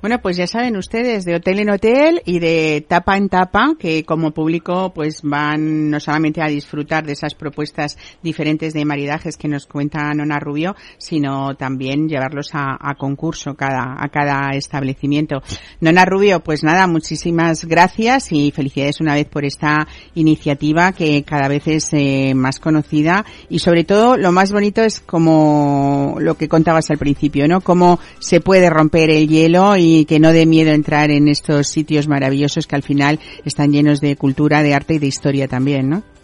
[0.00, 4.04] Bueno, pues ya saben ustedes, de hotel en hotel y de tapa en tapa, que
[4.04, 9.48] como público pues van no solamente a disfrutar de esas propuestas diferentes de maridajes que
[9.48, 15.42] nos cuenta Nona Rubio, sino también llevarlos a, concurso cada, a cada establecimiento.
[15.80, 21.48] Nona Rubio, pues nada, muchísimas gracias y felicidades una vez por esta iniciativa que cada
[21.48, 23.15] vez es eh, más conocida
[23.48, 27.60] y sobre todo lo más bonito es como lo que contabas al principio, ¿no?
[27.60, 32.08] Cómo se puede romper el hielo y que no dé miedo entrar en estos sitios
[32.08, 36.15] maravillosos que al final están llenos de cultura, de arte y de historia también, ¿no?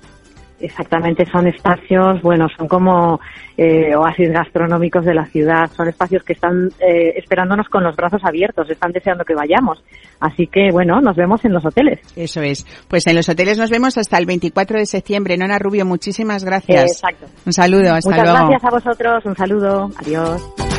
[0.62, 3.20] Exactamente, son espacios, bueno, son como
[3.56, 8.20] eh, oasis gastronómicos de la ciudad, son espacios que están eh, esperándonos con los brazos
[8.24, 9.82] abiertos, están deseando que vayamos.
[10.20, 11.98] Así que, bueno, nos vemos en los hoteles.
[12.16, 12.64] Eso es.
[12.88, 15.36] Pues en los hoteles nos vemos hasta el 24 de septiembre.
[15.36, 16.92] Nona Rubio, muchísimas gracias.
[16.92, 17.26] exacto.
[17.44, 18.48] Un saludo, hasta Muchas luego.
[18.48, 20.71] gracias a vosotros, un saludo, adiós.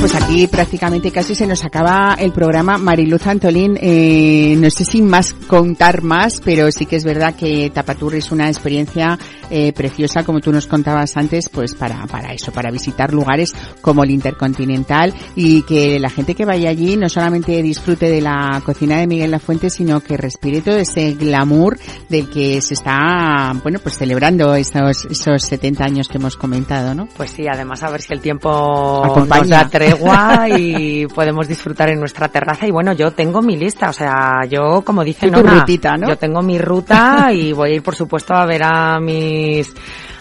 [0.00, 2.78] Pues aquí prácticamente casi se nos acaba el programa.
[2.78, 7.70] Mariluz Antolín, eh, no sé si más contar más, pero sí que es verdad que
[7.70, 9.18] Tapatur es una experiencia
[9.50, 14.02] eh, preciosa, como tú nos contabas antes, pues para, para eso, para visitar lugares como
[14.02, 18.96] el Intercontinental y que la gente que vaya allí no solamente disfrute de la cocina
[18.96, 21.78] de Miguel Lafuente, sino que respire todo ese glamour
[22.08, 27.08] del que se está, bueno, pues celebrando esos, esos 70 años que hemos comentado, ¿no?
[27.14, 31.98] Pues sí, además a ver si el tiempo nos da tregua y podemos disfrutar en
[31.98, 32.66] nuestra terraza.
[32.66, 35.64] Y bueno, yo tengo mi lista, o sea, yo como dice Nona,
[36.06, 39.72] yo tengo mi ruta y voy a ir por supuesto a ver a mis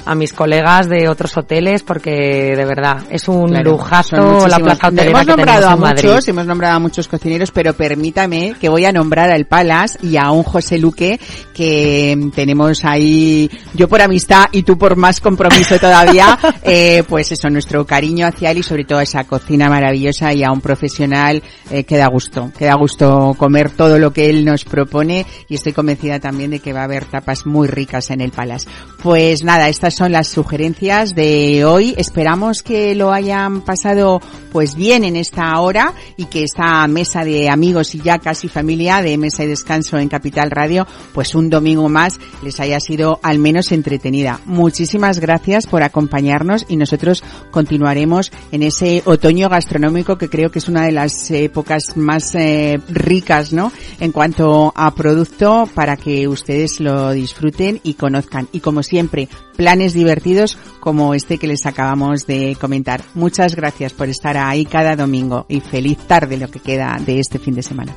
[0.06, 5.22] a mis colegas de otros hoteles porque de verdad es un lujazo la plaza hotelera
[5.22, 9.32] hemos nombrado a muchos hemos nombrado a muchos cocineros pero permítame que voy a nombrar
[9.32, 11.20] al Palas y a un José Luque
[11.54, 17.50] que tenemos ahí yo por amistad y tú por más compromiso todavía eh, pues eso
[17.50, 21.84] nuestro cariño hacia él y sobre todo esa cocina maravillosa y a un profesional eh,
[21.84, 25.74] que da gusto que da gusto comer todo lo que él nos propone y estoy
[25.74, 28.68] convencida también de que va a haber tapas muy ricas en el Palas
[29.02, 31.94] pues nada esta son las sugerencias de hoy.
[31.98, 34.22] Esperamos que lo hayan pasado
[34.52, 39.02] pues bien en esta hora y que esta mesa de amigos y ya casi familia
[39.02, 43.40] de Mesa y Descanso en Capital Radio, pues un domingo más les haya sido al
[43.40, 44.40] menos entretenida.
[44.46, 50.70] Muchísimas gracias por acompañarnos y nosotros continuaremos en ese otoño gastronómico que creo que es
[50.70, 53.72] una de las épocas más eh, ricas, ¿no?
[54.00, 58.48] En cuanto a producto para que ustedes lo disfruten y conozcan.
[58.52, 63.04] Y como siempre, planes divertidos como este que les acabamos de comentar.
[63.14, 67.40] Muchas gracias por estar ahí cada domingo y feliz tarde lo que queda de este
[67.40, 67.96] fin de semana.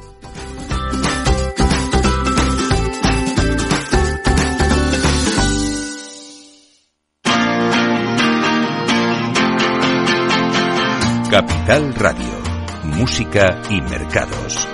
[11.30, 12.42] Capital Radio,
[12.84, 14.68] Música y Mercados.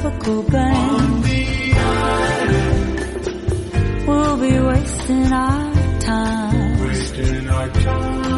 [0.00, 1.24] tropical bank.
[4.06, 6.86] We'll be wasting our time.
[6.86, 8.37] Wasting our time.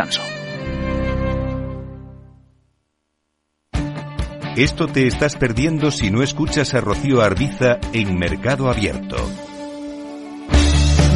[4.55, 9.15] Esto te estás perdiendo si no escuchas a Rocío Arbiza en Mercado Abierto.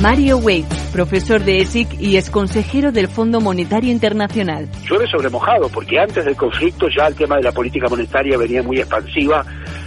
[0.02, 4.70] Mario Wade, profesor de ESIC y ex consejero del Fondo Monetario Internacional.
[4.88, 8.62] Llueve sobre mojado, porque antes del conflicto ya el tema de la política monetaria venía
[8.62, 9.44] muy expansiva,